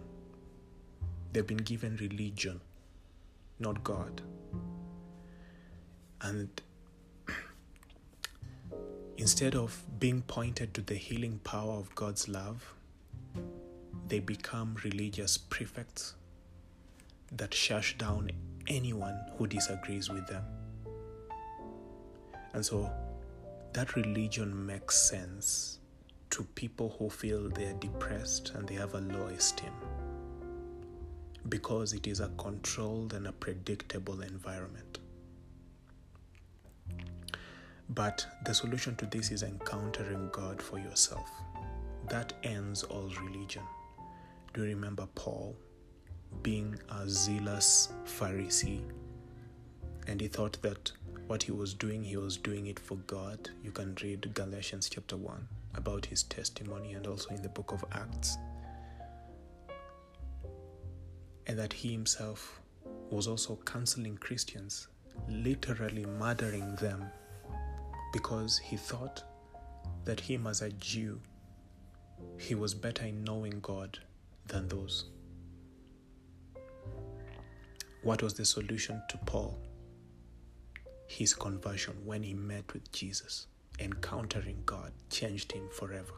They've 1.32 1.46
been 1.46 1.58
given 1.58 1.96
religion, 1.96 2.60
not 3.58 3.84
God. 3.84 4.22
And 6.22 6.48
instead 9.16 9.54
of 9.54 9.82
being 9.98 10.22
pointed 10.22 10.74
to 10.74 10.80
the 10.80 10.94
healing 10.94 11.40
power 11.44 11.74
of 11.74 11.94
God's 11.94 12.28
love, 12.28 12.74
they 14.08 14.20
become 14.20 14.76
religious 14.84 15.36
prefects 15.36 16.14
that 17.32 17.52
shush 17.52 17.98
down 17.98 18.30
anyone 18.68 19.18
who 19.36 19.46
disagrees 19.46 20.08
with 20.08 20.26
them. 20.26 20.44
And 22.54 22.64
so 22.64 22.90
that 23.74 23.94
religion 23.96 24.66
makes 24.66 24.96
sense 24.96 25.78
to 26.30 26.44
people 26.54 26.94
who 26.98 27.08
feel 27.08 27.48
they 27.48 27.66
are 27.66 27.74
depressed 27.74 28.52
and 28.54 28.68
they 28.68 28.74
have 28.74 28.94
a 28.94 29.00
low 29.00 29.26
esteem 29.26 29.72
because 31.48 31.92
it 31.92 32.06
is 32.06 32.20
a 32.20 32.28
controlled 32.36 33.14
and 33.14 33.26
a 33.26 33.32
predictable 33.32 34.20
environment. 34.20 34.98
But 37.90 38.26
the 38.44 38.52
solution 38.52 38.96
to 38.96 39.06
this 39.06 39.30
is 39.30 39.42
encountering 39.42 40.28
God 40.30 40.60
for 40.60 40.78
yourself. 40.78 41.30
That 42.08 42.34
ends 42.42 42.82
all 42.82 43.10
religion. 43.22 43.62
Do 44.52 44.62
you 44.62 44.68
remember 44.68 45.06
Paul 45.14 45.56
being 46.42 46.78
a 46.90 47.08
zealous 47.08 47.92
Pharisee? 48.04 48.82
And 50.06 50.20
he 50.20 50.28
thought 50.28 50.60
that 50.62 50.92
what 51.26 51.42
he 51.42 51.52
was 51.52 51.72
doing, 51.72 52.04
he 52.04 52.16
was 52.16 52.36
doing 52.36 52.66
it 52.66 52.78
for 52.78 52.96
God. 52.96 53.50
You 53.62 53.70
can 53.70 53.96
read 54.02 54.34
Galatians 54.34 54.88
chapter 54.90 55.16
1 55.16 55.48
about 55.78 56.04
his 56.04 56.24
testimony 56.24 56.92
and 56.92 57.06
also 57.06 57.30
in 57.30 57.40
the 57.40 57.48
book 57.48 57.72
of 57.72 57.82
Acts. 57.92 58.36
And 61.46 61.58
that 61.58 61.72
he 61.72 61.92
himself 61.92 62.60
was 63.10 63.26
also 63.26 63.58
counseling 63.64 64.18
Christians, 64.18 64.88
literally 65.28 66.04
murdering 66.04 66.76
them 66.76 67.06
because 68.12 68.58
he 68.58 68.76
thought 68.76 69.22
that 70.04 70.20
him 70.20 70.46
as 70.46 70.60
a 70.60 70.70
Jew, 70.72 71.18
he 72.38 72.54
was 72.54 72.74
better 72.74 73.06
in 73.06 73.24
knowing 73.24 73.60
God 73.60 73.98
than 74.46 74.68
those. 74.68 75.06
What 78.02 78.22
was 78.22 78.34
the 78.34 78.44
solution 78.44 79.02
to 79.08 79.18
Paul? 79.24 79.58
his 81.08 81.34
conversion 81.34 81.94
when 82.04 82.22
he 82.22 82.34
met 82.34 82.72
with 82.74 82.92
Jesus, 82.92 83.46
encountering 83.78 84.62
God, 84.66 84.92
changed 85.10 85.52
him 85.52 85.68
forever. 85.70 86.12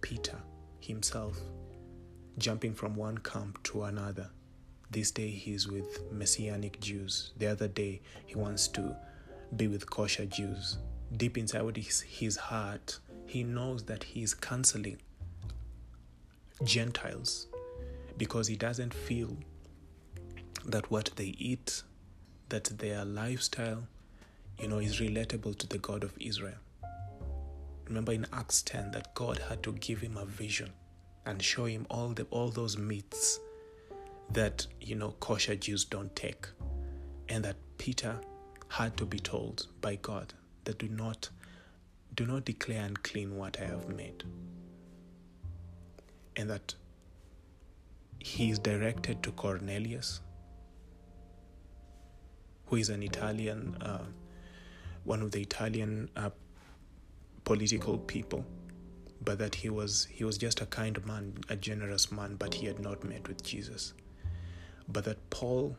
Peter 0.00 0.38
himself, 0.80 1.38
jumping 2.38 2.74
from 2.74 2.94
one 2.96 3.18
camp 3.18 3.62
to 3.64 3.84
another. 3.84 4.30
This 4.90 5.10
day 5.10 5.28
he's 5.28 5.68
with 5.68 6.10
Messianic 6.10 6.80
Jews. 6.80 7.32
The 7.38 7.46
other 7.46 7.68
day 7.68 8.00
he 8.26 8.34
wants 8.34 8.68
to 8.68 8.96
be 9.56 9.68
with 9.68 9.88
kosher 9.88 10.26
Jews. 10.26 10.78
Deep 11.16 11.38
inside 11.38 11.76
his, 11.76 12.00
his 12.00 12.36
heart, 12.36 12.98
he 13.26 13.44
knows 13.44 13.84
that 13.84 14.02
he 14.02 14.22
is 14.22 14.34
canceling 14.34 14.98
Gentiles 16.64 17.48
because 18.18 18.46
he 18.46 18.56
doesn't 18.56 18.92
feel 18.92 19.36
that 20.66 20.90
what 20.90 21.10
they 21.16 21.34
eat 21.38 21.82
that 22.48 22.64
their 22.78 23.04
lifestyle, 23.04 23.84
you 24.62 24.68
know, 24.68 24.78
is 24.78 25.00
relatable 25.00 25.58
to 25.58 25.66
the 25.66 25.78
God 25.78 26.04
of 26.04 26.14
Israel. 26.20 26.54
Remember 27.88 28.12
in 28.12 28.26
Acts 28.32 28.62
10 28.62 28.92
that 28.92 29.12
God 29.14 29.38
had 29.48 29.62
to 29.64 29.72
give 29.72 30.00
him 30.00 30.16
a 30.16 30.24
vision 30.24 30.70
and 31.26 31.42
show 31.42 31.64
him 31.64 31.86
all 31.90 32.08
the 32.10 32.24
all 32.30 32.48
those 32.48 32.78
myths 32.78 33.40
that 34.32 34.66
you 34.80 34.94
know 34.94 35.10
kosher 35.20 35.56
Jews 35.56 35.84
don't 35.84 36.14
take, 36.16 36.46
and 37.28 37.44
that 37.44 37.56
Peter 37.76 38.18
had 38.68 38.96
to 38.96 39.04
be 39.04 39.18
told 39.18 39.66
by 39.80 39.96
God 39.96 40.32
that 40.64 40.78
do 40.78 40.88
not 40.88 41.28
do 42.14 42.24
not 42.24 42.44
declare 42.44 42.84
unclean 42.84 43.36
what 43.36 43.58
I 43.60 43.64
have 43.64 43.88
made. 43.88 44.24
And 46.36 46.48
that 46.48 46.74
he 48.18 48.50
is 48.50 48.58
directed 48.58 49.22
to 49.24 49.32
Cornelius, 49.32 50.20
who 52.66 52.76
is 52.76 52.88
an 52.88 53.02
Italian, 53.02 53.76
uh, 53.82 54.04
one 55.04 55.22
of 55.22 55.32
the 55.32 55.40
Italian 55.40 56.08
uh, 56.16 56.30
political 57.44 57.98
people, 57.98 58.44
but 59.24 59.38
that 59.38 59.54
he 59.54 59.68
was 59.68 60.06
he 60.10 60.24
was 60.24 60.38
just 60.38 60.60
a 60.60 60.66
kind 60.66 61.04
man, 61.06 61.34
a 61.48 61.56
generous 61.56 62.12
man, 62.12 62.36
but 62.36 62.54
he 62.54 62.66
had 62.66 62.78
not 62.78 63.04
met 63.04 63.26
with 63.28 63.42
Jesus. 63.42 63.94
But 64.88 65.04
that 65.04 65.30
Paul, 65.30 65.76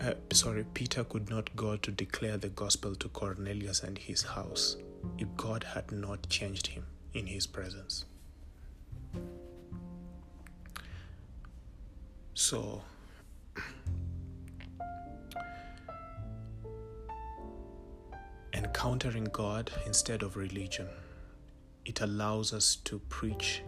uh, 0.00 0.14
sorry, 0.32 0.64
Peter 0.74 1.04
could 1.04 1.30
not 1.30 1.54
go 1.56 1.76
to 1.76 1.90
declare 1.90 2.36
the 2.36 2.48
gospel 2.48 2.94
to 2.96 3.08
Cornelius 3.08 3.82
and 3.82 3.96
his 3.96 4.22
house 4.22 4.76
if 5.18 5.28
God 5.36 5.64
had 5.64 5.92
not 5.92 6.28
changed 6.28 6.66
him 6.68 6.84
in 7.14 7.26
his 7.26 7.46
presence. 7.46 8.04
So, 12.34 12.82
encountering 18.54 19.24
God 19.32 19.70
instead 19.86 20.22
of 20.22 20.36
religion, 20.36 20.88
it 21.84 22.00
allows 22.00 22.52
us 22.52 22.76
to 22.84 22.98
preach 23.08 23.62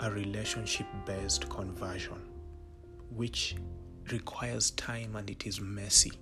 a 0.00 0.10
relationship 0.10 0.86
based 1.06 1.48
conversion, 1.48 2.20
which 3.10 3.56
requires 4.10 4.70
time 4.72 5.16
and 5.16 5.28
it 5.30 5.46
is 5.46 5.60
messy. 5.60 6.12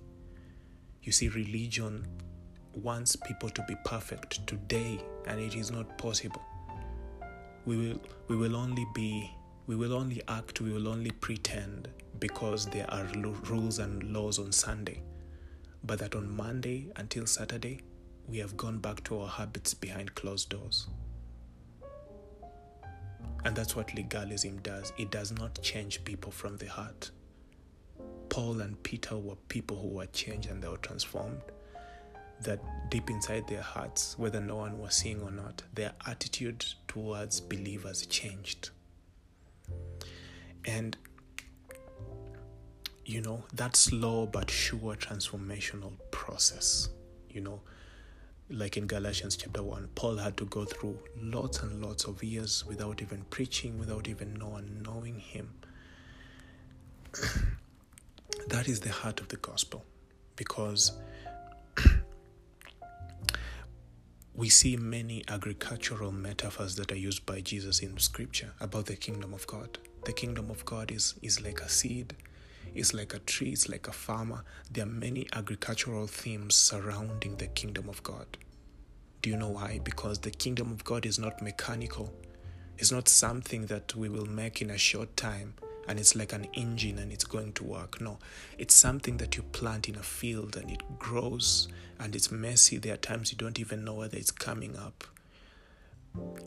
You 1.01 1.11
see, 1.11 1.29
religion 1.29 2.07
wants 2.73 3.15
people 3.15 3.49
to 3.49 3.63
be 3.67 3.75
perfect 3.85 4.45
today, 4.47 4.99
and 5.27 5.39
it 5.39 5.55
is 5.55 5.71
not 5.71 5.97
possible. 5.97 6.41
We 7.65 7.77
will, 7.77 8.01
we 8.27 8.35
will 8.35 8.55
only 8.55 8.85
be, 8.93 9.29
we 9.67 9.75
will 9.75 9.93
only 9.93 10.21
act, 10.27 10.61
we 10.61 10.71
will 10.71 10.87
only 10.87 11.11
pretend 11.11 11.89
because 12.19 12.65
there 12.67 12.89
are 12.89 13.05
rules 13.49 13.79
and 13.79 14.13
laws 14.13 14.39
on 14.39 14.51
Sunday. 14.51 15.01
But 15.83 15.99
that 15.99 16.15
on 16.15 16.29
Monday 16.29 16.87
until 16.95 17.25
Saturday, 17.25 17.81
we 18.27 18.37
have 18.37 18.55
gone 18.55 18.79
back 18.79 19.03
to 19.05 19.19
our 19.19 19.27
habits 19.27 19.73
behind 19.73 20.15
closed 20.15 20.49
doors. 20.49 20.87
And 23.45 23.55
that's 23.55 23.75
what 23.75 23.93
legalism 23.93 24.59
does. 24.59 24.93
It 24.97 25.11
does 25.11 25.31
not 25.33 25.61
change 25.61 26.03
people 26.05 26.31
from 26.31 26.57
the 26.57 26.67
heart. 26.67 27.11
Paul 28.29 28.61
and 28.61 28.81
Peter 28.83 29.17
were 29.17 29.35
people 29.49 29.77
who 29.77 29.89
were 29.89 30.05
changed 30.07 30.49
and 30.49 30.63
they 30.63 30.67
were 30.67 30.77
transformed 30.77 31.41
that 32.41 32.59
deep 32.89 33.09
inside 33.09 33.47
their 33.47 33.61
hearts, 33.61 34.17
whether 34.17 34.39
no 34.39 34.57
one 34.57 34.79
was 34.79 34.95
seeing 34.95 35.21
or 35.21 35.31
not, 35.31 35.63
their 35.73 35.93
attitude 36.05 36.65
towards 36.87 37.39
believers 37.39 38.05
changed. 38.05 38.69
And, 40.65 40.97
you 43.05 43.21
know, 43.21 43.43
that 43.53 43.75
slow 43.75 44.25
but 44.25 44.49
sure 44.49 44.95
transformational 44.95 45.93
process, 46.11 46.89
you 47.29 47.41
know, 47.41 47.61
like 48.49 48.77
in 48.77 48.87
Galatians 48.87 49.35
chapter 49.35 49.63
1, 49.63 49.89
Paul 49.95 50.17
had 50.17 50.37
to 50.37 50.45
go 50.45 50.65
through 50.65 50.97
lots 51.19 51.61
and 51.61 51.83
lots 51.83 52.05
of 52.05 52.23
years 52.23 52.63
without 52.67 53.01
even 53.01 53.23
preaching, 53.29 53.77
without 53.79 54.07
even 54.07 54.33
no 54.35 54.47
one 54.47 54.81
knowing 54.85 55.19
him. 55.19 55.49
that 58.47 58.67
is 58.67 58.79
the 58.79 58.91
heart 58.91 59.19
of 59.19 59.27
the 59.29 59.37
gospel 59.37 59.83
because 60.35 60.93
we 64.35 64.49
see 64.49 64.75
many 64.77 65.23
agricultural 65.27 66.11
metaphors 66.11 66.75
that 66.75 66.91
are 66.91 66.97
used 66.97 67.25
by 67.25 67.41
Jesus 67.41 67.79
in 67.79 67.97
scripture 67.97 68.51
about 68.59 68.85
the 68.85 68.95
kingdom 68.95 69.33
of 69.33 69.45
God. 69.47 69.77
The 70.05 70.13
kingdom 70.13 70.49
of 70.49 70.65
God 70.65 70.91
is, 70.91 71.15
is 71.21 71.41
like 71.41 71.61
a 71.61 71.69
seed, 71.69 72.15
it's 72.73 72.93
like 72.93 73.13
a 73.13 73.19
tree, 73.19 73.49
it's 73.49 73.69
like 73.69 73.87
a 73.87 73.93
farmer. 73.93 74.43
There 74.71 74.83
are 74.83 74.87
many 74.87 75.27
agricultural 75.33 76.07
themes 76.07 76.55
surrounding 76.55 77.37
the 77.37 77.47
kingdom 77.47 77.89
of 77.89 78.03
God. 78.03 78.37
Do 79.21 79.29
you 79.29 79.37
know 79.37 79.49
why? 79.49 79.79
Because 79.83 80.19
the 80.19 80.31
kingdom 80.31 80.71
of 80.71 80.83
God 80.83 81.05
is 81.05 81.17
not 81.17 81.41
mechanical, 81.41 82.13
it's 82.77 82.91
not 82.91 83.07
something 83.07 83.67
that 83.67 83.95
we 83.95 84.09
will 84.09 84.25
make 84.25 84.61
in 84.61 84.71
a 84.71 84.77
short 84.77 85.15
time 85.15 85.53
and 85.87 85.99
it's 85.99 86.15
like 86.15 86.33
an 86.33 86.45
engine 86.53 86.97
and 86.99 87.11
it's 87.11 87.23
going 87.23 87.53
to 87.53 87.63
work. 87.63 87.99
No, 88.01 88.19
it's 88.57 88.73
something 88.73 89.17
that 89.17 89.35
you 89.37 89.43
plant 89.43 89.89
in 89.89 89.95
a 89.95 90.03
field 90.03 90.55
and 90.55 90.69
it 90.71 90.81
grows 90.99 91.67
and 91.99 92.15
it's 92.15 92.31
messy. 92.31 92.77
There 92.77 92.93
are 92.93 92.97
times 92.97 93.31
you 93.31 93.37
don't 93.37 93.59
even 93.59 93.83
know 93.83 93.95
whether 93.95 94.17
it's 94.17 94.31
coming 94.31 94.77
up. 94.77 95.03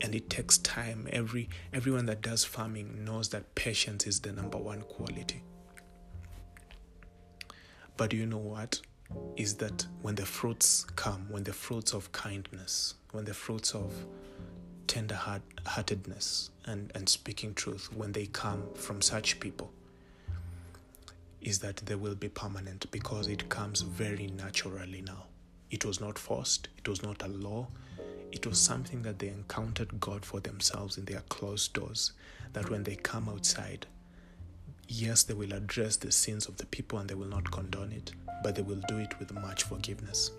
And 0.01 0.15
it 0.15 0.29
takes 0.29 0.57
time. 0.59 1.09
Every 1.11 1.49
everyone 1.73 2.05
that 2.05 2.21
does 2.21 2.45
farming 2.45 3.03
knows 3.03 3.29
that 3.29 3.53
patience 3.53 4.07
is 4.07 4.21
the 4.21 4.31
number 4.31 4.57
one 4.57 4.81
quality. 4.83 5.43
But 7.97 8.13
you 8.13 8.27
know 8.27 8.37
what? 8.37 8.79
Is 9.35 9.55
that 9.55 9.87
when 10.01 10.15
the 10.15 10.25
fruits 10.25 10.85
come, 10.95 11.25
when 11.29 11.43
the 11.43 11.53
fruits 11.53 11.93
of 11.93 12.11
kindness, 12.11 12.93
when 13.11 13.25
the 13.25 13.33
fruits 13.33 13.73
of 13.73 13.91
tender 14.85 15.19
heartedness 15.65 16.51
and, 16.65 16.91
and 16.95 17.09
speaking 17.09 17.53
truth 17.53 17.89
when 17.93 18.11
they 18.13 18.27
come 18.27 18.63
from 18.73 19.01
such 19.01 19.39
people 19.39 19.71
is 21.41 21.59
that 21.59 21.77
they 21.77 21.95
will 21.95 22.15
be 22.15 22.29
permanent 22.29 22.89
because 22.91 23.27
it 23.27 23.49
comes 23.49 23.81
very 23.81 24.27
naturally 24.27 25.01
now. 25.01 25.25
It 25.69 25.83
was 25.83 25.99
not 25.99 26.17
forced, 26.17 26.69
it 26.77 26.87
was 26.87 27.03
not 27.03 27.23
a 27.23 27.27
law, 27.27 27.67
it 28.31 28.45
was 28.45 28.59
something 28.59 29.01
that 29.03 29.19
they 29.19 29.29
encountered 29.29 29.99
God 29.99 30.25
for 30.25 30.39
themselves 30.39 30.97
in 30.97 31.05
their 31.05 31.21
closed 31.29 31.73
doors. 31.73 32.13
That 32.53 32.69
when 32.69 32.83
they 32.83 32.95
come 32.95 33.29
outside, 33.29 33.85
yes, 34.87 35.23
they 35.23 35.33
will 35.33 35.53
address 35.53 35.97
the 35.97 36.11
sins 36.11 36.47
of 36.47 36.57
the 36.57 36.65
people 36.67 36.99
and 36.99 37.09
they 37.09 37.15
will 37.15 37.27
not 37.27 37.49
condone 37.51 37.91
it, 37.91 38.11
but 38.43 38.55
they 38.55 38.61
will 38.61 38.81
do 38.87 38.97
it 38.97 39.17
with 39.19 39.33
much 39.33 39.63
forgiveness. 39.63 40.31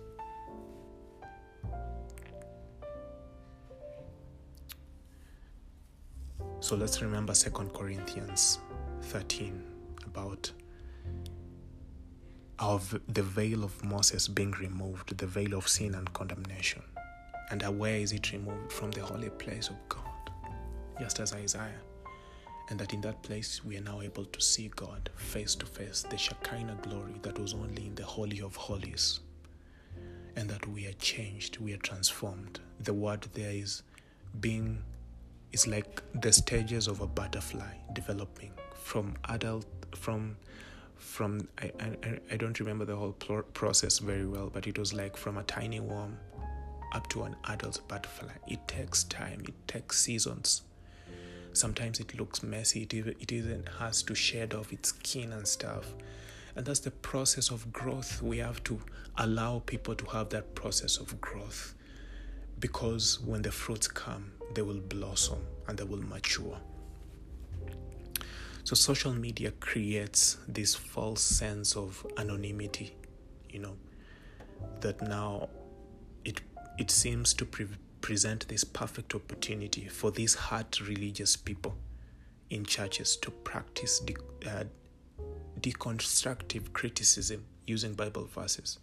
So 6.61 6.75
let's 6.75 7.01
remember 7.01 7.33
2 7.33 7.49
Corinthians 7.49 8.59
13 9.03 9.63
about 10.05 10.51
our, 12.59 12.79
the 13.07 13.23
veil 13.23 13.63
of 13.63 13.83
Moses 13.83 14.27
being 14.27 14.51
removed, 14.51 15.17
the 15.17 15.25
veil 15.25 15.53
of 15.53 15.67
sin 15.67 15.95
and 15.95 16.11
condemnation. 16.13 16.81
And 17.51 17.63
where 17.79 17.95
is 17.95 18.11
it 18.11 18.31
removed? 18.31 18.71
From 18.71 18.91
the 18.91 19.01
holy 19.01 19.29
place 19.29 19.69
of 19.69 19.77
God, 19.87 20.03
just 20.99 21.19
as 21.19 21.33
Isaiah. 21.33 21.81
And 22.69 22.79
that 22.79 22.93
in 22.93 23.01
that 23.01 23.21
place 23.23 23.63
we 23.65 23.77
are 23.77 23.81
now 23.81 24.01
able 24.01 24.25
to 24.25 24.41
see 24.41 24.71
God 24.75 25.09
face 25.15 25.55
to 25.55 25.65
face, 25.65 26.05
the 26.07 26.17
Shekinah 26.17 26.79
glory 26.83 27.15
that 27.23 27.39
was 27.39 27.53
only 27.53 27.87
in 27.87 27.95
the 27.95 28.03
Holy 28.05 28.41
of 28.41 28.55
Holies. 28.55 29.21
And 30.35 30.49
that 30.49 30.67
we 30.67 30.85
are 30.87 30.93
changed, 30.93 31.57
we 31.57 31.73
are 31.73 31.77
transformed. 31.77 32.59
The 32.79 32.93
word 32.93 33.27
there 33.33 33.51
is 33.51 33.83
being 34.39 34.83
it's 35.51 35.67
like 35.67 36.01
the 36.21 36.31
stages 36.31 36.87
of 36.87 37.01
a 37.01 37.07
butterfly 37.07 37.73
developing 37.93 38.51
from 38.73 39.15
adult 39.29 39.65
from 39.95 40.37
from 40.95 41.47
I, 41.59 41.71
I, 41.79 42.19
I 42.31 42.37
don't 42.37 42.59
remember 42.59 42.85
the 42.85 42.95
whole 42.95 43.13
process 43.13 43.99
very 43.99 44.25
well 44.25 44.49
but 44.53 44.67
it 44.67 44.77
was 44.77 44.93
like 44.93 45.17
from 45.17 45.37
a 45.37 45.43
tiny 45.43 45.79
worm 45.79 46.17
up 46.93 47.07
to 47.09 47.23
an 47.23 47.35
adult 47.47 47.81
butterfly 47.87 48.33
it 48.47 48.67
takes 48.67 49.03
time 49.05 49.41
it 49.47 49.55
takes 49.67 49.99
seasons 49.99 50.63
sometimes 51.53 51.99
it 51.99 52.17
looks 52.19 52.43
messy 52.43 52.83
it 52.83 52.93
it 52.93 53.31
even 53.31 53.63
has 53.79 54.01
to 54.03 54.15
shed 54.15 54.53
off 54.53 54.71
its 54.71 54.89
skin 54.89 55.33
and 55.33 55.47
stuff 55.47 55.93
and 56.55 56.65
that's 56.65 56.79
the 56.79 56.91
process 56.91 57.49
of 57.49 57.71
growth 57.71 58.21
we 58.21 58.37
have 58.37 58.63
to 58.63 58.79
allow 59.17 59.59
people 59.65 59.95
to 59.95 60.05
have 60.05 60.29
that 60.29 60.55
process 60.55 60.97
of 60.97 61.19
growth 61.21 61.75
because 62.59 63.19
when 63.21 63.41
the 63.41 63.51
fruits 63.51 63.87
come 63.87 64.31
they 64.53 64.61
will 64.61 64.79
blossom 64.79 65.39
and 65.67 65.77
they 65.77 65.83
will 65.83 66.01
mature. 66.01 66.57
So, 68.63 68.75
social 68.75 69.13
media 69.13 69.51
creates 69.59 70.37
this 70.47 70.75
false 70.75 71.21
sense 71.21 71.75
of 71.75 72.05
anonymity, 72.17 72.95
you 73.49 73.59
know, 73.59 73.75
that 74.81 75.01
now 75.01 75.49
it, 76.23 76.41
it 76.77 76.91
seems 76.91 77.33
to 77.35 77.45
pre- 77.45 77.67
present 78.01 78.47
this 78.47 78.63
perfect 78.63 79.15
opportunity 79.15 79.87
for 79.87 80.11
these 80.11 80.35
heart 80.35 80.79
religious 80.81 81.35
people 81.35 81.75
in 82.49 82.65
churches 82.65 83.15
to 83.17 83.31
practice 83.31 83.99
de- 83.99 84.15
uh, 84.49 84.63
deconstructive 85.59 86.73
criticism 86.73 87.45
using 87.65 87.93
Bible 87.93 88.25
verses 88.25 88.79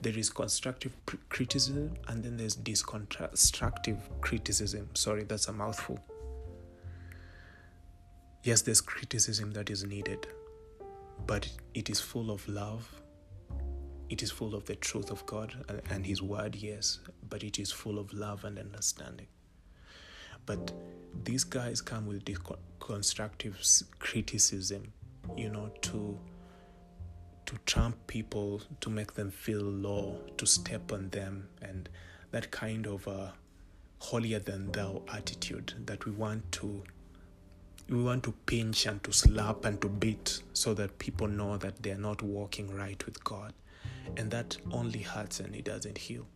there 0.00 0.16
is 0.18 0.28
constructive 0.28 0.92
criticism 1.28 1.94
and 2.08 2.22
then 2.22 2.36
there's 2.36 2.56
deconstructive 2.56 3.98
criticism. 4.20 4.88
Sorry, 4.94 5.24
that's 5.24 5.48
a 5.48 5.52
mouthful. 5.52 5.98
Yes, 8.42 8.60
there's 8.62 8.80
criticism 8.80 9.52
that 9.52 9.70
is 9.70 9.84
needed, 9.84 10.26
but 11.26 11.48
it 11.72 11.88
is 11.88 12.00
full 12.00 12.30
of 12.30 12.46
love. 12.46 12.86
It 14.10 14.22
is 14.22 14.30
full 14.30 14.54
of 14.54 14.64
the 14.66 14.76
truth 14.76 15.10
of 15.10 15.24
God 15.26 15.54
and 15.90 16.04
His 16.06 16.22
word, 16.22 16.54
yes, 16.56 17.00
but 17.28 17.42
it 17.42 17.58
is 17.58 17.72
full 17.72 17.98
of 17.98 18.12
love 18.12 18.44
and 18.44 18.58
understanding. 18.58 19.26
But 20.46 20.72
these 21.24 21.44
guys 21.44 21.80
come 21.80 22.06
with 22.06 22.24
constructive 22.80 23.58
criticism, 23.98 24.92
you 25.36 25.48
know, 25.48 25.70
to 25.82 26.18
to 27.46 27.58
trump 27.66 27.94
people, 28.06 28.62
to 28.80 28.88
make 28.88 29.12
them 29.14 29.30
feel 29.30 29.60
low, 29.60 30.18
to 30.38 30.46
step 30.46 30.92
on 30.92 31.10
them, 31.10 31.48
and 31.60 31.88
that 32.30 32.50
kind 32.50 32.86
of 32.86 33.06
a 33.06 33.34
holier 33.98 34.38
than 34.38 34.70
thou 34.72 35.02
attitude 35.12 35.72
that 35.86 36.04
we 36.04 36.12
want 36.12 36.50
to 36.52 36.82
we 37.88 38.02
want 38.02 38.22
to 38.22 38.32
pinch 38.46 38.86
and 38.86 39.02
to 39.04 39.12
slap 39.12 39.64
and 39.64 39.80
to 39.80 39.88
beat 39.88 40.42
so 40.54 40.72
that 40.74 40.98
people 40.98 41.28
know 41.28 41.56
that 41.58 41.82
they're 41.82 41.98
not 41.98 42.22
walking 42.22 42.74
right 42.74 43.04
with 43.04 43.22
God. 43.22 43.52
And 44.16 44.30
that 44.30 44.56
only 44.70 45.00
hurts 45.00 45.40
and 45.40 45.54
it 45.54 45.64
doesn't 45.64 45.98
heal. 45.98 46.26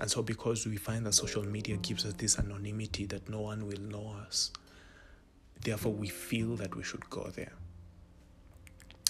And 0.00 0.10
so, 0.10 0.22
because 0.22 0.66
we 0.66 0.76
find 0.76 1.04
that 1.06 1.14
social 1.14 1.44
media 1.44 1.76
gives 1.76 2.04
us 2.06 2.14
this 2.14 2.38
anonymity 2.38 3.06
that 3.06 3.28
no 3.28 3.40
one 3.40 3.66
will 3.66 3.80
know 3.80 4.14
us, 4.26 4.52
therefore 5.64 5.92
we 5.92 6.08
feel 6.08 6.54
that 6.56 6.76
we 6.76 6.84
should 6.84 7.08
go 7.10 7.30
there. 7.34 7.52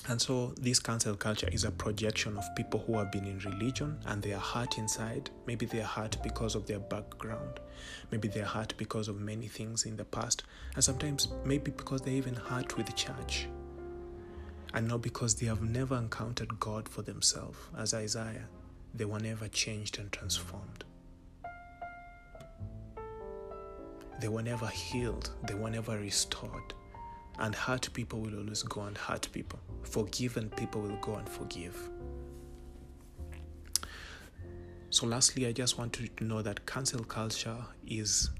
And 0.08 0.18
so, 0.22 0.54
this 0.58 0.78
cancel 0.78 1.14
culture 1.16 1.50
is 1.52 1.64
a 1.64 1.70
projection 1.70 2.38
of 2.38 2.44
people 2.56 2.80
who 2.80 2.96
have 2.96 3.12
been 3.12 3.26
in 3.26 3.38
religion 3.40 3.98
and 4.06 4.22
they 4.22 4.32
are 4.32 4.40
hurt 4.40 4.78
inside. 4.78 5.28
Maybe 5.46 5.66
they 5.66 5.80
are 5.80 5.84
hurt 5.84 6.16
because 6.22 6.54
of 6.54 6.66
their 6.66 6.78
background. 6.78 7.60
Maybe 8.10 8.28
they 8.28 8.40
are 8.40 8.46
hurt 8.46 8.72
because 8.78 9.08
of 9.08 9.20
many 9.20 9.48
things 9.48 9.84
in 9.84 9.98
the 9.98 10.06
past. 10.06 10.44
And 10.74 10.82
sometimes, 10.82 11.28
maybe 11.44 11.70
because 11.70 12.00
they 12.00 12.12
even 12.12 12.34
hurt 12.34 12.78
with 12.78 12.86
the 12.86 12.92
church. 12.92 13.48
And 14.74 14.88
not 14.88 15.02
because 15.02 15.34
they 15.34 15.46
have 15.46 15.62
never 15.62 15.96
encountered 15.96 16.60
God 16.60 16.88
for 16.88 17.02
themselves, 17.02 17.58
as 17.76 17.94
Isaiah. 17.94 18.48
They 18.94 19.04
were 19.04 19.20
never 19.20 19.48
changed 19.48 19.98
and 19.98 20.10
transformed. 20.12 20.84
They 24.20 24.28
were 24.28 24.42
never 24.42 24.66
healed. 24.66 25.30
They 25.46 25.54
were 25.54 25.70
never 25.70 25.98
restored. 25.98 26.74
And 27.38 27.54
hurt 27.54 27.88
people 27.94 28.20
will 28.20 28.36
always 28.38 28.62
go 28.64 28.82
and 28.82 28.98
hurt 28.98 29.28
people. 29.32 29.60
Forgiven 29.84 30.50
people 30.50 30.82
will 30.82 30.98
go 31.00 31.14
and 31.14 31.28
forgive. 31.28 31.76
So, 34.90 35.06
lastly, 35.06 35.46
I 35.46 35.52
just 35.52 35.78
want 35.78 36.00
you 36.00 36.08
to 36.08 36.24
know 36.24 36.42
that 36.42 36.66
cancel 36.66 37.04
culture 37.04 37.58
is 37.86 38.30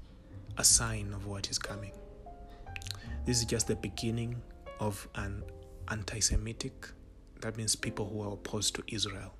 a 0.57 0.63
sign 0.63 1.13
of 1.13 1.25
what 1.27 1.49
is 1.49 1.57
coming. 1.57 1.93
This 3.25 3.39
is 3.39 3.45
just 3.45 3.67
the 3.67 3.75
beginning 3.75 4.41
of 4.79 5.07
an 5.15 5.43
anti 5.91 6.19
Semitic, 6.19 6.87
that 7.41 7.57
means 7.57 7.75
people 7.75 8.07
who 8.07 8.21
are 8.21 8.33
opposed 8.33 8.75
to 8.75 8.83
Israel, 8.87 9.33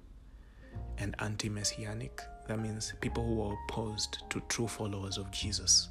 and 0.98 1.16
anti 1.20 1.50
messianic, 1.50 2.22
that 2.48 2.60
means 2.60 2.94
people 3.02 3.26
who 3.26 3.42
are 3.42 3.58
opposed 3.68 4.24
to 4.30 4.42
true 4.50 4.68
followers 4.68 5.18
of 5.18 5.32
Jesus, 5.32 5.90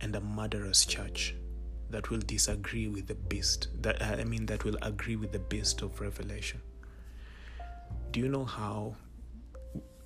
and 0.00 0.14
a 0.16 0.20
murderous 0.20 0.84
church 0.86 1.34
that 1.90 2.08
will 2.10 2.20
disagree 2.20 2.88
with 2.88 3.06
the 3.06 3.14
beast 3.14 3.68
that 3.82 4.02
I 4.02 4.24
mean 4.24 4.46
that 4.46 4.64
will 4.64 4.76
agree 4.82 5.16
with 5.16 5.32
the 5.32 5.40
beast 5.40 5.82
of 5.82 6.00
revelation. 6.00 6.60
Do 8.12 8.20
you 8.20 8.28
know 8.28 8.44
how 8.44 8.96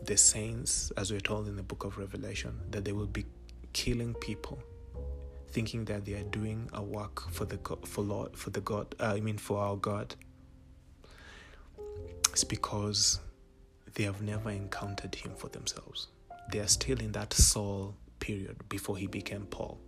the 0.04 0.16
saints, 0.16 0.92
as 0.96 1.10
we're 1.10 1.20
told 1.20 1.48
in 1.48 1.56
the 1.56 1.62
book 1.62 1.84
of 1.84 1.96
Revelation, 1.98 2.58
that 2.70 2.84
they 2.84 2.92
will 2.92 3.06
be 3.06 3.24
killing 3.72 4.14
people, 4.14 4.58
thinking 5.54 5.84
that 5.86 6.04
they 6.04 6.14
are 6.14 6.24
doing 6.24 6.68
a 6.72 6.82
work 6.82 7.30
for 7.30 7.44
the 7.44 7.58
for 7.86 8.02
Lord 8.02 8.36
for 8.36 8.50
the 8.50 8.60
God 8.60 8.94
uh, 9.00 9.14
I 9.16 9.20
mean 9.20 9.38
for 9.38 9.58
our 9.58 9.76
God. 9.76 10.14
It's 12.32 12.44
because 12.44 13.20
they 13.94 14.02
have 14.02 14.20
never 14.20 14.50
encountered 14.50 15.14
Him 15.14 15.32
for 15.36 15.48
themselves. 15.48 16.08
They 16.50 16.58
are 16.58 16.66
still 16.66 16.98
in 16.98 17.12
that 17.12 17.32
Saul 17.32 17.94
period 18.18 18.68
before 18.68 18.96
he 18.96 19.06
became 19.06 19.46
Paul 19.46 19.78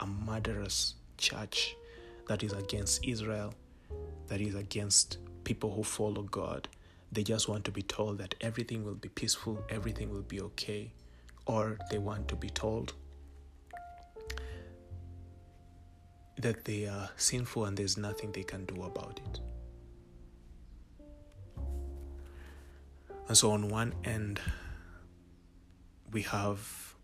a 0.00 0.06
murderous 0.06 0.94
church 1.16 1.76
that 2.26 2.42
is 2.42 2.52
against 2.52 3.06
Israel, 3.06 3.54
that 4.26 4.40
is 4.40 4.56
against 4.56 5.18
people 5.44 5.72
who 5.72 5.84
follow 5.84 6.22
God. 6.22 6.68
They 7.12 7.22
just 7.22 7.48
want 7.48 7.64
to 7.66 7.70
be 7.70 7.82
told 7.82 8.18
that 8.18 8.34
everything 8.40 8.84
will 8.84 8.96
be 8.96 9.08
peaceful, 9.08 9.62
everything 9.68 10.10
will 10.10 10.22
be 10.22 10.40
okay, 10.40 10.92
or 11.46 11.78
they 11.90 11.98
want 11.98 12.26
to 12.28 12.36
be 12.36 12.50
told 12.50 12.94
that 16.42 16.64
they 16.64 16.86
are 16.86 17.08
sinful 17.16 17.64
and 17.64 17.76
there's 17.76 17.96
nothing 17.96 18.32
they 18.32 18.42
can 18.42 18.64
do 18.66 18.82
about 18.82 19.20
it. 19.26 19.40
And 23.28 23.36
so, 23.36 23.52
on 23.52 23.68
one 23.68 23.94
end, 24.04 24.40
we 26.12 26.22
have 26.22 26.94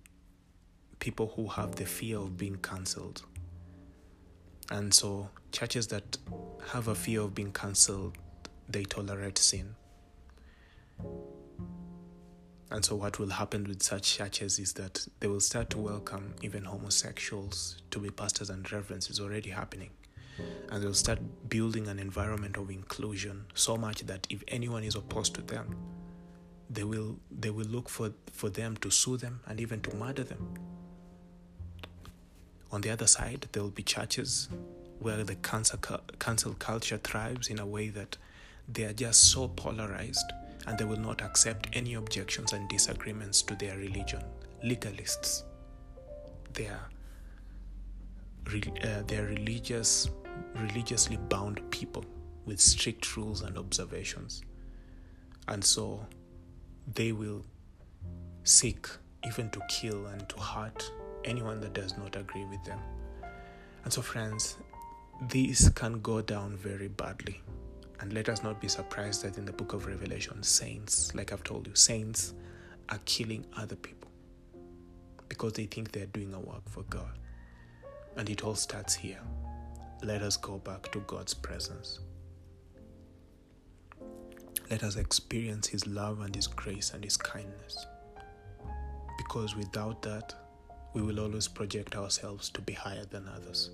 people 0.99 1.33
who 1.35 1.47
have 1.47 1.77
the 1.77 1.87
fear 1.87 2.19
of 2.19 2.37
being 2.37 2.57
cancelled. 2.57 3.23
And 4.71 4.93
so, 4.93 5.31
churches 5.53 5.87
that 5.89 6.19
have 6.73 6.89
a 6.89 6.95
fear 6.95 7.23
of 7.23 7.35
being 7.35 7.53
cancelled, 7.53 8.19
they 8.69 8.85
tolerate 8.85 9.39
sin. 9.39 9.75
And 12.71 12.85
so, 12.85 12.97
what 12.97 13.19
will 13.19 13.31
happen 13.31 13.65
with 13.65 13.83
such 13.83 14.17
churches 14.19 14.59
is 14.59 14.75
that 14.75 15.07
they 15.21 15.27
will 15.27 15.41
start 15.41 15.71
to 15.71 15.79
welcome 15.79 16.35
even 16.43 16.65
homosexuals 16.65 17.81
to 17.91 17.99
be 17.99 18.11
pastors 18.11 18.51
and 18.51 18.71
reverends. 18.71 19.09
It's 19.09 19.21
already 19.21 19.51
happening. 19.51 19.91
And 20.71 20.83
they'll 20.83 20.95
start 20.95 21.19
building 21.49 21.89
an 21.89 21.99
environment 21.99 22.57
of 22.57 22.71
inclusion 22.71 23.47
so 23.55 23.77
much 23.77 24.03
that 24.03 24.27
if 24.31 24.45
anyone 24.49 24.85
is 24.85 24.95
opposed 24.95 25.35
to 25.35 25.43
them, 25.43 25.75
they 26.71 26.85
will 26.85 27.19
they 27.31 27.51
will 27.51 27.67
look 27.67 27.89
for, 27.89 28.13
for 28.33 28.51
them 28.51 28.77
to 28.79 28.91
sue 28.91 29.17
them 29.17 29.41
and 29.47 29.61
even 29.61 29.81
to 29.81 29.97
murder 29.97 30.25
them. 30.25 30.55
On 32.71 32.83
the 32.83 32.91
other 32.91 33.07
side, 33.07 33.49
there 33.53 33.63
will 33.63 33.71
be 33.71 33.83
churches 33.83 34.51
where 34.99 35.25
the 35.25 35.37
cancel, 35.37 35.79
cancel 36.19 36.53
culture 36.55 36.99
thrives 36.99 37.49
in 37.49 37.59
a 37.59 37.67
way 37.67 37.89
that 37.89 38.19
they 38.69 38.85
are 38.85 38.93
just 38.93 39.33
so 39.33 39.49
polarized 39.49 40.33
and 40.69 40.77
they 40.77 40.85
will 40.85 41.01
not 41.01 41.23
accept 41.23 41.67
any 41.73 41.95
objections 41.95 42.53
and 42.53 42.69
disagreements 42.69 43.41
to 43.41 43.55
their 43.55 43.79
religion. 43.79 44.23
Legalists. 44.63 45.45
They 46.53 46.67
are, 46.67 46.91
uh, 48.85 49.03
are 49.11 49.27
religious, 49.27 50.11
religiously 50.55 51.17
bound 51.31 51.63
people 51.71 52.05
with 52.45 52.61
strict 52.61 53.17
rules 53.17 53.41
and 53.41 53.57
observations. 53.57 54.43
And 55.49 55.65
so 55.65 56.07
they 56.95 57.13
will 57.13 57.47
seek 58.45 58.87
even 59.27 59.49
to 59.51 59.63
kill 59.71 60.05
and 60.07 60.29
to 60.29 60.37
hurt 60.39 60.91
anyone 61.25 61.61
that 61.63 61.73
does 61.73 61.97
not 61.97 62.15
agree 62.15 62.45
with 62.45 62.63
them. 62.65 62.79
And 63.85 63.93
so, 63.93 64.03
friends, 64.03 64.59
this 65.31 65.71
can 65.71 66.01
go 66.03 66.21
down 66.21 66.59
very 66.59 66.89
badly. 66.89 67.41
And 68.01 68.13
let 68.13 68.29
us 68.29 68.43
not 68.43 68.61
be 68.61 68.69
surprised 68.69 69.23
that 69.25 69.39
in 69.39 69.45
the 69.45 69.53
book 69.53 69.73
of 69.73 69.87
Revelation, 69.87 70.43
saints, 70.43 71.15
like 71.15 71.33
I've 71.33 71.43
told 71.43 71.67
you, 71.67 71.75
saints 71.75 72.33
are 72.89 73.01
killing 73.05 73.45
other 73.57 73.77
people 73.77 74.11
because 75.29 75.53
they 75.55 75.67
think 75.67 75.93
they're 75.93 76.07
doing 76.07 76.33
a 76.35 76.41
work 76.41 76.69
for 76.69 76.83
God. 76.85 77.19
And 78.17 78.29
it 78.31 78.45
all 78.45 78.55
starts 78.55 78.95
here. 78.95 79.21
Let 80.03 80.23
us 80.23 80.37
go 80.37 80.59
back 80.59 80.91
to 80.93 81.01
God's 81.01 81.35
presence. 81.35 82.01
Let 84.71 84.83
us 84.83 84.97
experience 84.97 85.67
His 85.67 85.87
love 85.87 86.21
and 86.21 86.35
His 86.35 86.47
grace 86.47 86.93
and 86.93 87.03
His 87.03 87.17
kindness. 87.17 87.87
Because 89.17 89.57
without 89.57 90.03
that, 90.03 90.35
we 90.95 91.03
will 91.03 91.21
always 91.21 91.49
project 91.49 91.97
ourselves 91.97 92.49
to 92.51 92.61
be 92.61 92.73
higher 92.73 93.05
than 93.05 93.29
others. 93.29 93.71